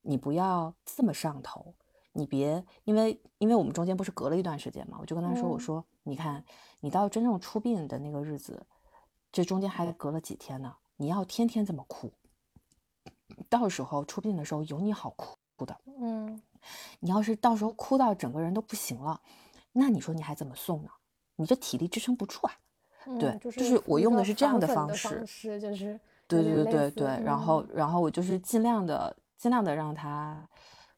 [0.01, 1.73] 你不要这么上头。
[2.17, 6.41] 你别，因为因为我们中间不是隔了一段时间嘛，我就跟她说，我说，你看，
[6.79, 8.65] 你到真正出殡的那个日子，
[9.33, 12.13] 这中间还隔了几天呢，你要天天这么哭，
[13.49, 16.41] 到时候出殡的时候有你好哭的，嗯，
[16.99, 19.21] 你要是到时候哭到整个人都不行了，
[19.71, 20.89] 那你说你还怎么送呢？
[21.35, 22.53] 你这体力支撑不住啊。
[23.19, 25.25] 对，就是我用的是这样的方式，
[25.59, 30.47] 就是对对对对对，然后然后我就是尽量的尽量的让他。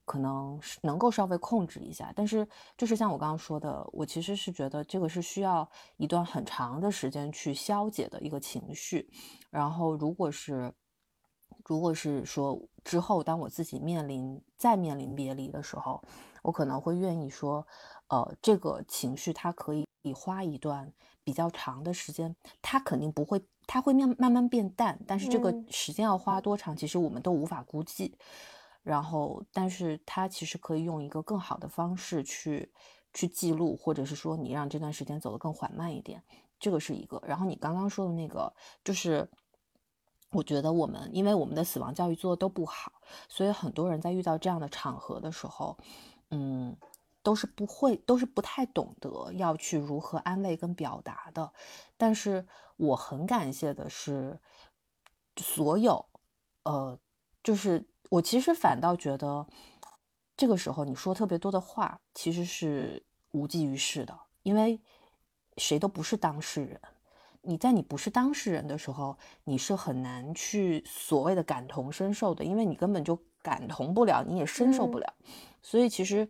[0.05, 2.47] 可能是能够稍微控制一下，但是
[2.78, 9.05] 就是像我刚刚说的，我其实是觉得这个是需要一段很长的时间去消解的一个情绪。
[9.49, 10.73] 然后，如果是
[11.68, 16.01] 如果是说之后，当我自己面临再面临别离的时候，
[16.41, 17.68] 我可能会愿意说，
[18.07, 20.93] 呃，这个情绪它可以花一段
[21.26, 28.18] 比较长的时间，它肯定不会，它会慢慢慢变淡，但是这个时间要花多长，其实我们都无法估计。
[28.82, 32.72] 然后，但是它其实可以用一个更好的方式去
[33.13, 36.24] 去记录，或者是说你让这段时间走得更缓慢一点，
[36.57, 37.22] 这个是一个。
[37.28, 38.53] 然后你刚刚说的那个，
[38.86, 39.30] 就是
[40.32, 42.91] 我觉得我们因为我们的死亡教育做的都不好，
[43.28, 45.78] 所以很多人在遇到这样的场合的时候，
[46.32, 46.75] 嗯，
[47.23, 51.51] 都是不会，都是不太懂得要去如何安慰跟表达的。
[51.97, 54.39] 但是我很感谢的是，
[55.38, 56.05] 所有，
[56.63, 56.99] 呃，
[57.43, 57.88] 就是。
[58.09, 59.45] 我其实反倒觉得，
[60.38, 64.80] 这个时候你说特别多的话，其实是无济于事的，因为
[65.57, 66.80] 谁都不是当事人。
[67.42, 75.14] 你在你不是当事人的时候，你是很难去所谓的感同身受的，因为你根本就感同不了，你也深受不了。
[75.62, 76.30] 所以其实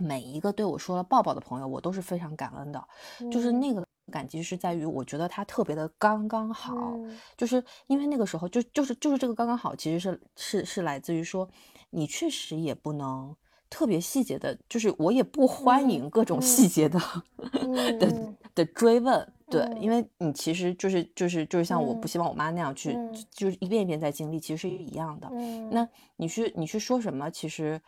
[0.00, 2.88] 每一个对我说了抱抱的朋友，我都是非常感恩的，
[3.30, 3.84] 就是那个。
[4.10, 6.92] 感激是在于，我觉得他特别的刚刚好，
[7.36, 11.48] 就是因为那个时候就就是就是这个刚刚好，其实是是是来自于说，
[11.90, 13.34] 你确实也不能
[13.70, 16.98] 特别细节的，就是我也不欢迎各种细节的
[18.00, 22.98] 的的追问，对，因为你其实就是就是就是像我不希望我妈那样去，
[23.30, 25.28] 就是一遍一遍在经历，其实是一样的。
[25.70, 25.86] 那
[26.16, 27.80] 你去你去说什么，其实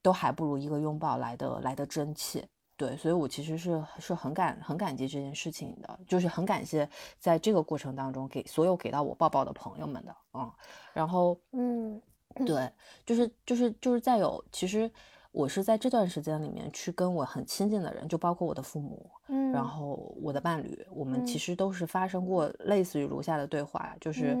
[0.00, 2.48] 都还不如一个拥抱来的来的真切。
[2.78, 6.86] 对，所以我其实是是很感很感激这件事情的，就是很感谢
[7.18, 10.52] 在这个过程当中给所有给到我抱抱的朋友们的嗯。
[10.92, 12.00] 然后，嗯，
[12.44, 12.70] 对，
[13.06, 14.90] 就是就是就是再有，其实
[15.36, 24.34] 我是在这段时间里面去跟我很亲近的人，就包括我的父母，嗯，然后我的伴侣，我们其实都是发生过类似于如下的对话，就是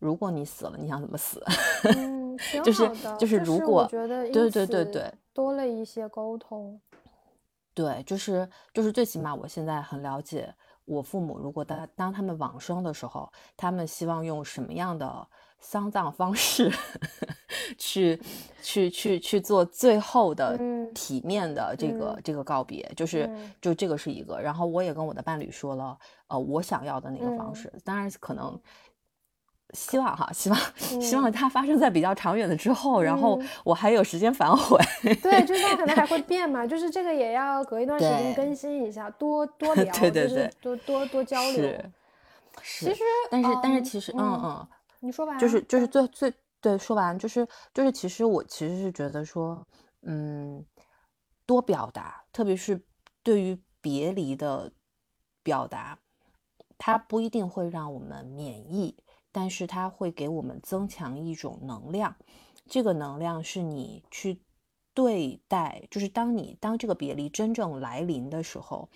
[0.00, 1.40] 如果你死了，你想怎么死？
[1.96, 6.80] 嗯，就是就是如果对对对对多了一些沟通。
[7.72, 10.52] 对，就是就是最起码我现在很了解
[10.84, 15.24] 我父母，如果当当他们往生的时候，他们希望用什么样的
[15.62, 16.70] 丧葬方式
[17.78, 18.20] 去
[18.60, 20.58] 去去去做最后的
[20.92, 23.30] 体面的这个这个告别，就是
[23.62, 24.38] 就这个是一个。
[24.38, 25.96] 然后我也跟我的伴侣说了，
[26.26, 28.60] 呃，我想要的那个方式，当然可能。
[29.74, 30.60] 希望哈，希望
[31.00, 34.78] 希望它发生在比较长远的之后，然后我还有时间反悔。
[35.22, 41.62] 对，就是它 可能还会变嘛，就是这个也要隔一段时间更新一下，多多 聊，对对对，多多多交流。
[42.60, 44.68] 是，其实，但是但是其实，嗯嗯，
[45.04, 49.66] 你说完，就是就是最最对，说完就是就是其实我其实是觉得说，
[50.02, 50.64] 嗯，
[51.44, 52.80] 多表达，特别是
[53.22, 54.72] 对于别离的
[55.42, 55.98] 表达，
[56.78, 58.96] 它不一定会让我们免疫。
[59.34, 62.14] 但是它会给我们增强一种能量，
[62.66, 64.42] 这个能量是你去
[64.92, 68.90] 对待，就是当你当这个别离真正来临的时候，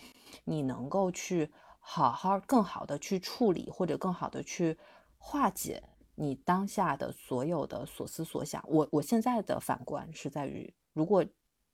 [0.45, 1.51] 你能够去
[1.81, 4.77] 好好更好的去处理，或者更好的去
[5.17, 5.83] 化解
[6.17, 8.63] 你当下的所有的所思所想。
[8.67, 11.25] 我我现在的反观是在于，如果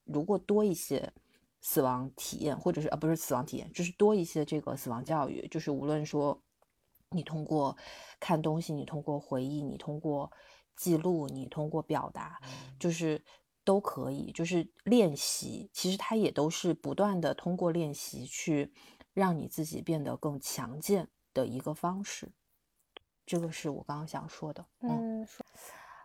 [0.05, 1.13] 如果多一些
[1.63, 6.43] 死亡体验，或者是啊不是死亡体验，就是多一些这个死亡教育，就是无论说。
[7.15, 7.77] 你通过
[8.19, 10.33] 看东西，你通过回忆，你通过
[10.75, 12.41] 记录，你通过表达，
[12.81, 13.23] 就是
[13.65, 15.69] 都可以，就是练习。
[15.75, 18.73] 其实它也都是不断的通过练习去
[19.13, 22.33] 让你自己变得更强健的一个方式。
[23.27, 24.65] 这个是我刚刚想说的。
[24.81, 25.27] 嗯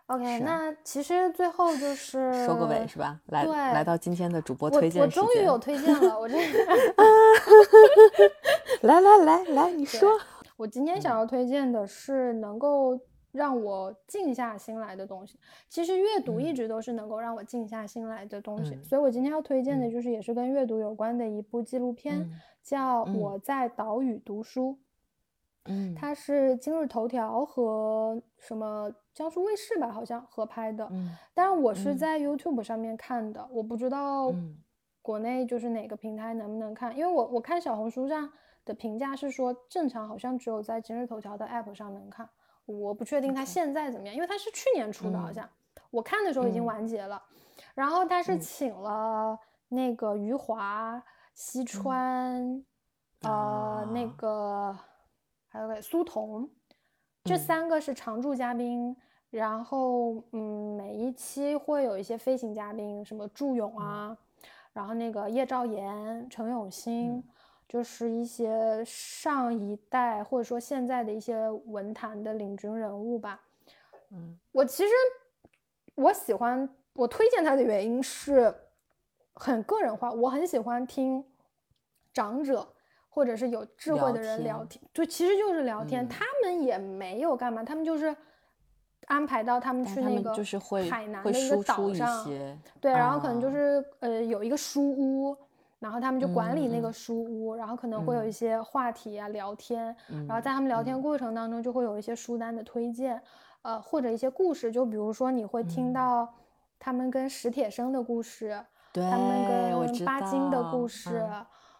[0.06, 3.20] ，OK，那其实最后就是收个尾是吧？
[3.26, 6.36] 来，来到今天的主播推荐我终于有推荐了，我这
[8.82, 10.18] 来来来来，你说，
[10.56, 12.98] 我今天想要推荐的是能够。
[13.30, 15.38] 让我静下心来的东西，
[15.68, 18.76] 其实阅读一直都是能够让我静下心来的东西。
[18.82, 22.26] 所以我今天要推荐的就是也是跟阅读有关的一部纪录片，
[22.62, 24.70] 叫《我在岛屿读书》。
[25.68, 30.88] 嗯，它是今日头条和什么江苏卫视吧，好像合拍的。
[30.90, 34.34] 嗯，但是我是在 YouTube 上面看的，我不知道
[35.00, 38.30] 国内就是哪个平台能不能看，因为我我看小红书上
[38.64, 42.28] 的评价是说正常好像只有在今日头条的 App 上能看。
[42.66, 45.48] 我不确定它现在怎么样，因为它是去年出的，好像
[45.90, 47.22] 我看的时候已经完结了。
[47.74, 49.38] 然后它是请了
[49.68, 51.02] 那个余华、
[51.32, 52.62] 西川，
[53.22, 54.76] 呃，那个
[55.58, 56.48] 还有个苏童，
[57.24, 58.96] 这三个是常驻嘉宾。
[59.30, 64.16] 然后，嗯，每一期会有一些飞行嘉宾，什么祝勇啊，
[64.72, 67.24] 然后那个叶兆言、陈永新。
[67.68, 73.38] 就是一些上一代或者说现在的一些文坛的领军人物吧。
[74.10, 74.90] 嗯，我其实
[75.96, 78.54] 我喜欢我推荐他的原因是
[79.34, 81.22] 很个人化，我很喜欢听
[82.12, 82.66] 长者
[83.18, 88.14] 或者是有智慧的人聊天，就其实就是聊天，他们也没有干嘛，他们就是
[89.08, 90.32] 安排到他们去那个
[90.88, 92.24] 海南的一个岛上，
[92.80, 95.36] 对，然后可能就是呃有一个书屋。
[95.80, 99.94] 然后他们就管理那个书屋，然后可能会有一些话题啊聊天，
[100.26, 103.22] 然后在他们聊天过程当中就会有一些书单的推荐，
[103.62, 106.28] 呃或者一些故事，就比如说你会听到
[106.80, 108.60] 他们跟史铁生的故事，
[108.92, 111.24] 他们跟巴金的故事，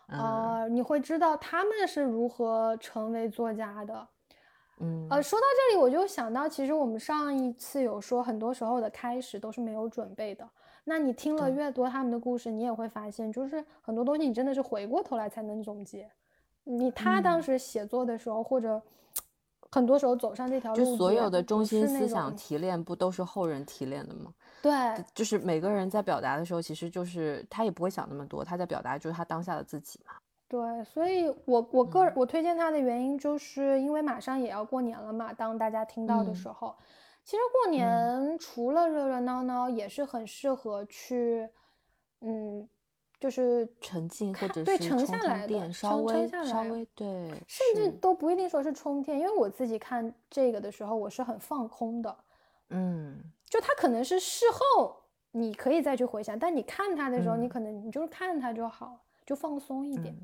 [0.08, 4.08] 呃你会知道他们是如何成为作家的，
[4.80, 10.48] 嗯呃说到这里我就想到，其实我们上一次有说，很多时候的开始都是没有准备的。
[10.84, 16.10] 那你听了越多他们的故事，你也会发现，就是很多东西你真的是回过头来才能总结。
[16.64, 18.80] 你他当时写作的时候，或者
[19.70, 24.32] 很多时候走上这条路，就所有的中心思想提炼不都是后人提炼的吗？
[24.68, 30.12] 对，就是每个人在表达的时候，其实就是他也不会想那么多，他在表达就是他当下的自己嘛。
[30.48, 36.48] 对，所以我我个人我推荐他的原因，就是因为马上也要过年了嘛，当大家听到的时。
[36.48, 36.74] 候。
[37.24, 41.46] 其实过年除了热热闹闹，也是很适合去，
[42.22, 42.66] 嗯，
[43.20, 46.86] 就是沉浸或者对沉下来的，稍微稍微。
[46.94, 47.06] 对，
[47.46, 52.16] 甚至都不一定说是充电，因为我自己看这个的时候，我是很放空的，
[52.70, 54.96] 嗯，就他可能是事后
[55.32, 60.16] 你可以再去回想，但你看他的时候，你可能你就是看他就好，就放松一点。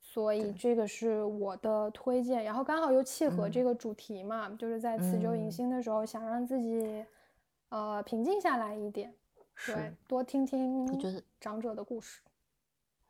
[0.00, 7.04] 所以这个是我的推荐，然后刚好又契合这个主题嘛，就是在辞旧迎新的时候，想让自己
[7.68, 9.12] 呃平静下来一点，
[9.66, 12.20] 对，多听听我觉得长者的故事，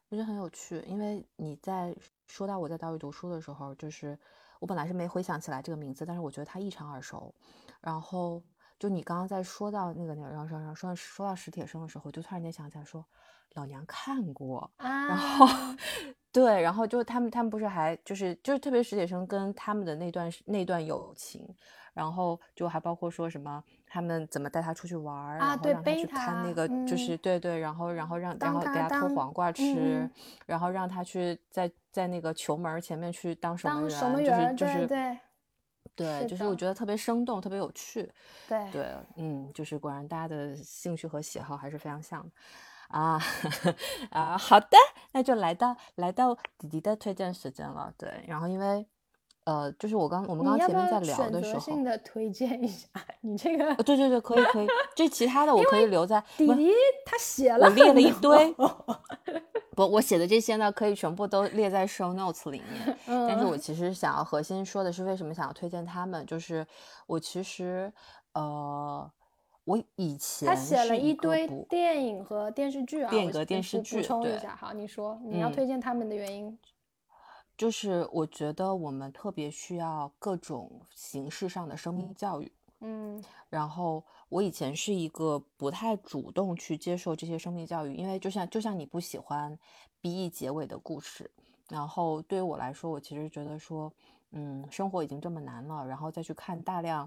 [0.08, 0.82] 我觉得很有趣。
[0.88, 1.94] 因为你在
[2.26, 4.18] 说到我在岛屿读书的时候，就是
[4.58, 7.32] 我本来是没回想起来这个名字，但是我觉得它异常耳熟。
[7.80, 8.42] 然后
[8.78, 13.04] 就你刚刚在说到那个那个让让让说说到史铁生的时候，就突然间想起来说。
[13.54, 15.46] 老娘看过，啊然后
[16.30, 21.48] 对，然后就他们他们不是还就是就是特别史铁生跟他们的那段那段友情，
[21.94, 30.08] 然后就还包括说什么他们怎么带他出去玩，然后让他去看那个就是对对，然后然后让然后给他偷黄瓜吃，
[30.46, 35.18] 然后让他去在在那个球门前面去当守门员，就是就是对对，
[36.26, 38.10] 就是我觉得特别生动，特别有趣，
[38.48, 42.30] 对对，嗯，就是果然大家的兴趣和喜好还是非常像的。
[42.88, 43.20] 啊
[44.10, 44.76] 啊，好的，
[45.12, 47.92] 那就来到来到迪迪的推荐时间了。
[47.98, 48.86] 对，然后因为
[49.48, 52.86] 呃，就是我刚我们刚刚前面在聊的时候，性的推荐一下
[53.22, 56.70] 你这个，对对对，可以可以，这其他的我可以留在弟弟
[57.06, 58.54] 他写了，我列了一堆，
[59.74, 62.94] 不，我写的这些呢，可以全部都列在 show notes 里面。
[63.06, 66.66] 但是我其实想要核心说的是，为什么想要推荐他们，就是
[67.06, 67.90] 我其实
[68.34, 69.10] 呃。
[69.64, 73.98] 我以前他写了一堆电影和电视剧啊，电影和电视剧。
[73.98, 76.58] 补充一下，好，你说你要推荐他们的原因，
[77.58, 82.50] 就是我觉得我们特别需要各种形式上的生命教育。
[82.80, 89.58] 嗯，然后我以前是一个不太主动去接受这些生命教育，因为就像就像你不喜欢
[90.00, 91.30] B E 结尾的故事，
[91.68, 93.92] 然后对于我来说，我其实觉得说，
[94.30, 97.06] 嗯，生活已经这么难了，然后再去看大量。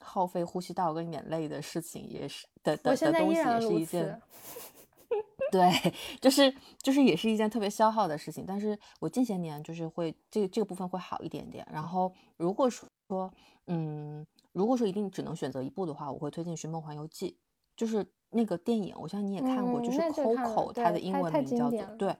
[0.00, 4.20] 耗费呼吸道跟眼泪的事情也是的的的东西也是一件，
[5.52, 8.44] 对，就是就是也是一件特别消耗的事情。
[8.46, 11.66] 但是我近些年就是会这这个部分会好一点点。
[11.72, 12.88] 然后如果说
[13.66, 17.30] 嗯，如果说一定只能选择一部的话，我会推荐《寻梦环游记》，
[17.76, 22.16] 就是那个电影，我相信你也看过，就是 Coco，它的英文名叫做对。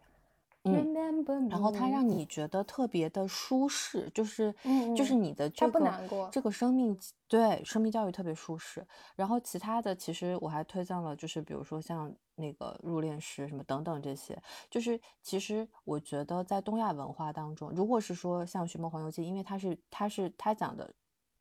[0.65, 4.55] 嗯，然后它让你觉得特别的舒适，就是
[4.95, 8.87] 就是你的这个这个生命对生命教育特别舒适。
[9.15, 14.37] 然后其他的其实我还推荐了，就是比如说像那个入殓师什么等等这些，
[14.69, 20.93] 就是其实我觉得在东亚文化当中，如果是说像《寻梦环游记》，因为它是它是它讲的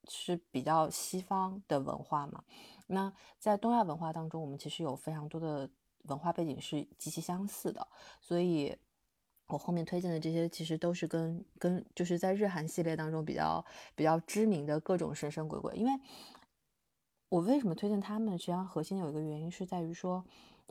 [0.08, 2.44] 是比较西方的文化嘛，
[2.86, 5.70] 那在东亚文化当中，我们其实有非常多的
[6.04, 7.86] 文化背景是极其相似的，
[8.22, 8.74] 所以。
[9.48, 13.64] 我后面推荐的这些，其实都是跟跟就是在日韩系列当中比较
[13.96, 15.74] 比较知名的各种神神鬼鬼。
[15.76, 15.92] 因为
[17.30, 18.38] 我为什么推荐他们？
[18.38, 20.24] 实际上核心有一个原因是在于说，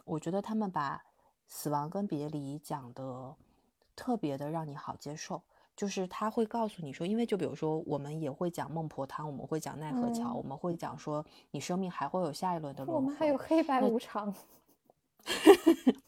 [0.05, 1.03] 我觉得他们把
[1.47, 3.35] 死亡跟别离讲的
[3.95, 5.43] 特别的让你好接受。
[5.75, 13.05] 就是他会告诉你说，因为就比如说我们也会讲孟婆汤，我们会讲奈何桥，我们会讲说你生命还会有下一轮的轮回。
[13.05, 14.35] 我们还有黑白无常。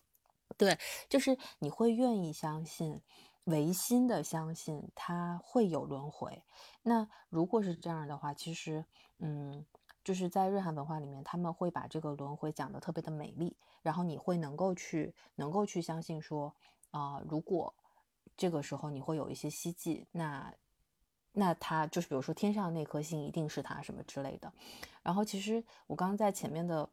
[0.59, 0.77] 对，
[1.09, 3.01] 就是你会愿意相信，
[3.45, 6.43] 唯心的相信它会有轮回。
[6.83, 8.85] 那如果是这样的话，其实，
[9.21, 9.65] 嗯，
[10.03, 16.53] 就是在日韩文化里面，他们会把这个轮回讲的特别的美丽，然后你会能够去，能够去相信说，
[16.91, 17.73] 啊，如果
[18.37, 20.53] 这个时候你会有一些希冀，那，
[21.35, 24.53] 那他就是比如说天上那颗星一定是他什么之类的。
[25.05, 26.91] 然后其实我刚刚在前面的。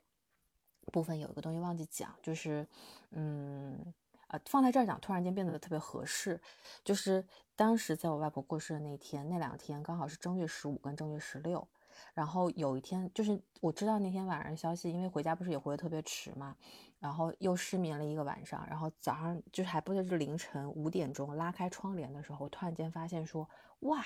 [0.91, 2.68] 部分有一个东西忘记讲，就是，
[3.12, 3.94] 嗯，
[4.28, 6.40] 呃，放在这儿讲，突然间变得特别合适。
[6.84, 7.26] 就是
[7.56, 11.68] 当时在我外婆过世的那天，那两天刚好是正月十五跟正月十六。
[12.14, 16.56] 然后有一天，就是我知道那天晚上消息，因为回家不是也回的特别迟嘛，
[16.99, 18.66] 然后又失眠了一个晚上。
[18.68, 23.49] 然后早上就是还不是凌晨五点钟拉开窗帘的时候，突然间发现说，
[23.80, 24.03] 哇！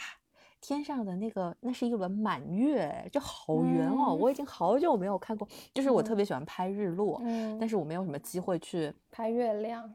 [0.61, 4.14] 天上的那个，那是一轮满月，就好圆哦！
[4.14, 9.94] 我已经好久没有看过，就是我特别喜欢拍日落，嗯，但是我没有什么机会去拍月亮，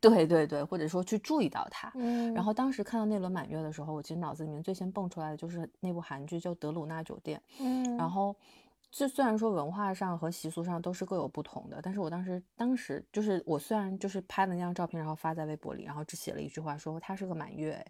[0.00, 1.92] 对对对，或者说去注意到它。
[1.94, 7.38] 嗯，然后当时看到那轮满月的时候，我其实脑子里面最先蹦出来的就是那部韩剧叫《德鲁纳酒店》。
[7.60, 8.34] 嗯，然后
[8.90, 17.86] 这虽然说文化上和习俗上都是各有不同的，但是我当时当时就是我虽然就是拍了那张照片，然后发在微博里，然后只写了一句话说它是个满月。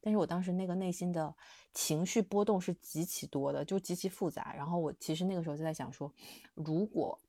[0.00, 1.34] 但是我当时那个内心的
[1.72, 4.54] 情绪波动是极其多的，就极其复杂。
[4.54, 6.12] 然后我其实那个时候就在想说，
[6.54, 7.20] 如果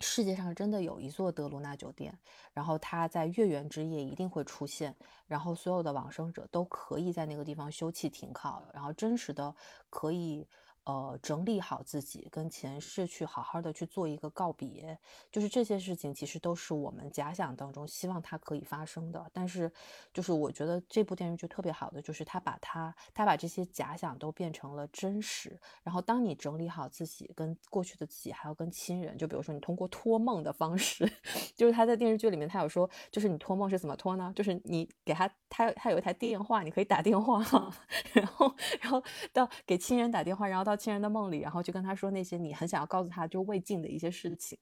[0.00, 2.18] 世界上真的有一座德鲁纳酒店，
[2.52, 9.54] 然后它在月圆之夜一定会出现，然后所有的往生者都可以在那个地方休憩停靠，然后真实的
[9.88, 10.48] 可以。
[10.90, 14.98] 呃，整理好自己，跟前世去好好的去做一个告别，
[15.30, 19.24] 就是这些事情其实都是我们假想当中希望它可以发生的。
[19.32, 19.72] 但是，
[20.12, 25.56] 就是我觉得这部电视剧特别好的，就是他把它，他把这些假想都变成了真实。
[25.84, 31.08] 然后，当你整理好自己，跟过去的自己，还要跟亲人，就比如说你通过托梦的方式，
[31.54, 34.32] 就是他在电视剧里面他有说，就是你托梦是怎么托呢？
[34.34, 37.40] 就是你给他，他他有一台电话，你可以打电话，
[38.12, 39.00] 然后然后
[39.32, 40.79] 到给亲人打电话，然后到。
[40.80, 44.58] 亲人的梦里，然后就跟他说那些你很想要告诉他就未尽的一些事情。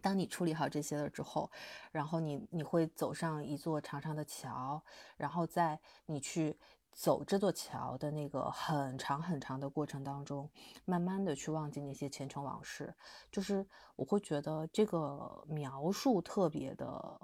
[0.00, 1.50] 当你处理好这些了之后，
[1.92, 4.82] 然后你你会走上一座长长的桥，
[5.16, 6.56] 然后在你去
[6.92, 10.48] 走这座桥的那个很长很长的过程当中，
[10.84, 12.94] 慢慢的去忘记那些前尘往事。
[13.30, 17.20] 就是我会觉得这个描述特别的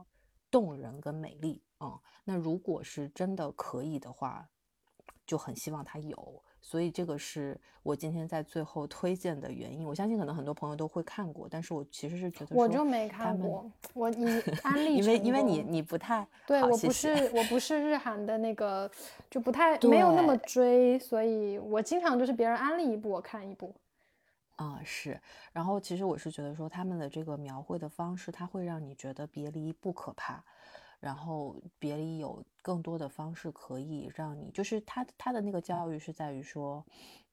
[0.51, 2.01] 动人跟美丽啊。
[2.25, 4.51] 那如果是真的可以的话，
[5.25, 6.43] 就很希望他有。
[6.67, 9.87] 所以这个是我今天在最后推荐的原因。
[9.87, 13.71] 我相信可能很多朋友都会看过，但是我其实是觉得我就没看过。
[13.93, 14.27] 我 你
[14.63, 18.91] 安利，因为因为你你不太对我不是我不是日韩的那个，
[19.31, 23.75] 就不太没有那么追，所以我经常就是别人安利一部我看一部。
[24.57, 25.21] 啊是，
[25.53, 30.43] 然后其实我是觉得说他们的这个描绘的方式，它会让你觉得别离不可怕。
[31.05, 36.83] 然后别离有更多的方式可以让你，就是他他的那个教育是在于说，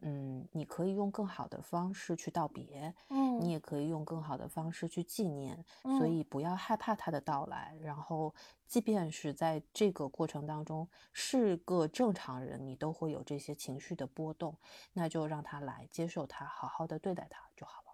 [0.01, 5.63] 嗯，你可以用更好的方式去道别，嗯，你也可以用更好的方式去纪念，
[5.97, 7.73] 所以不要害怕他的到来。
[7.81, 8.35] 然后，
[8.67, 14.57] 即便是在这个过程当中是个正常人，你都会有这些情绪的波动，
[14.91, 17.87] 那就让他来接受他，好好的对待他就好了。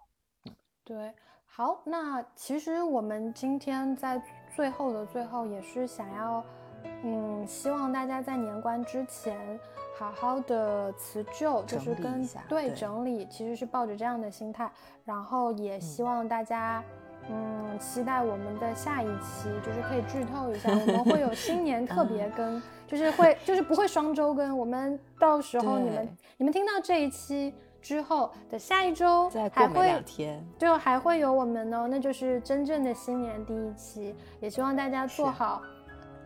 [0.46, 1.14] 嗯，对。
[1.50, 4.22] 好，那其实我们今天在
[4.54, 6.44] 最后的最后，也是想要，
[7.02, 9.58] 嗯，希望大家在年关之前，
[9.98, 14.70] 好好的辞旧，就是跟对整理，其实是抱着这样的心态，
[15.04, 16.80] 然后也希望大家，
[17.28, 35.62] 嗯，期待我们的下一期，就是可以剧透一下，我们会有新年特别 更，就是会就是不会双周更，我们到时候你们你们听到这一期之后的下一周还会两天，就还会有我们哦，那就是真正的新年第一期，也希望大家做好。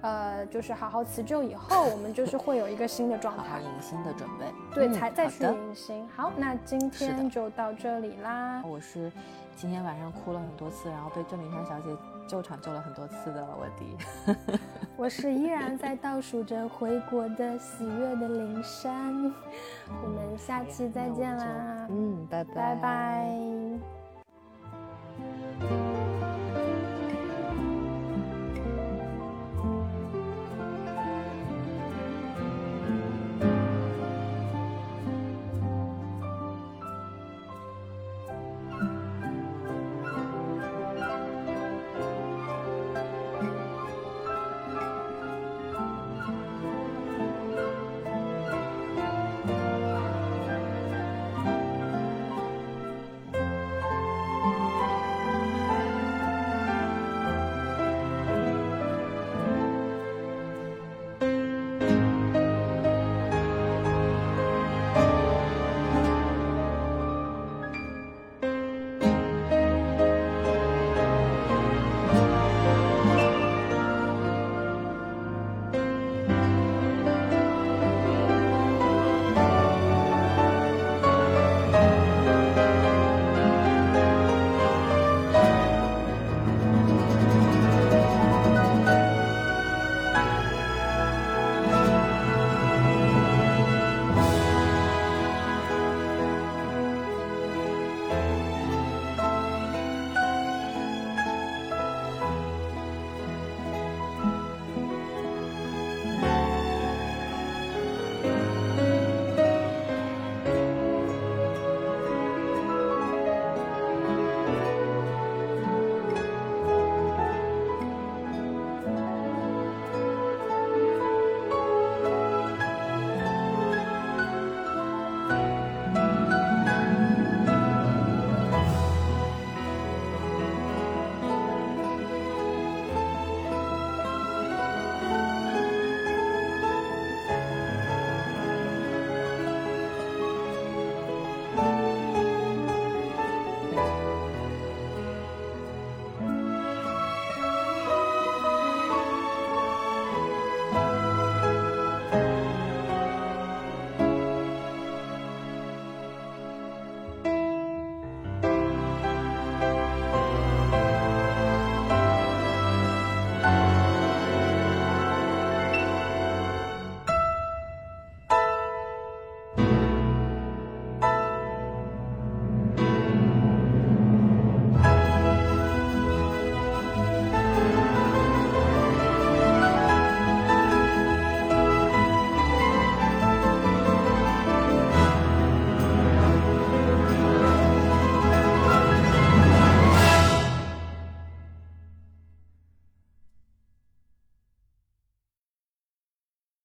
[0.03, 6.05] 呃，就是好好辞旧以后，我们就是会有一个新的状态，好迎新的准备，对，才再去迎新。
[6.09, 8.61] 好，那今天就到这里啦。
[8.67, 9.13] 我是
[9.55, 11.97] 今天晚上哭了很多次，然后被郑明山小姐
[12.27, 13.97] 救场救了很多次的我弟。
[14.97, 19.33] 我是依然在倒数着回国的喜悦的灵珊。
[20.03, 21.87] 我们下期再见啦。
[21.91, 23.29] 嗯，拜拜拜拜。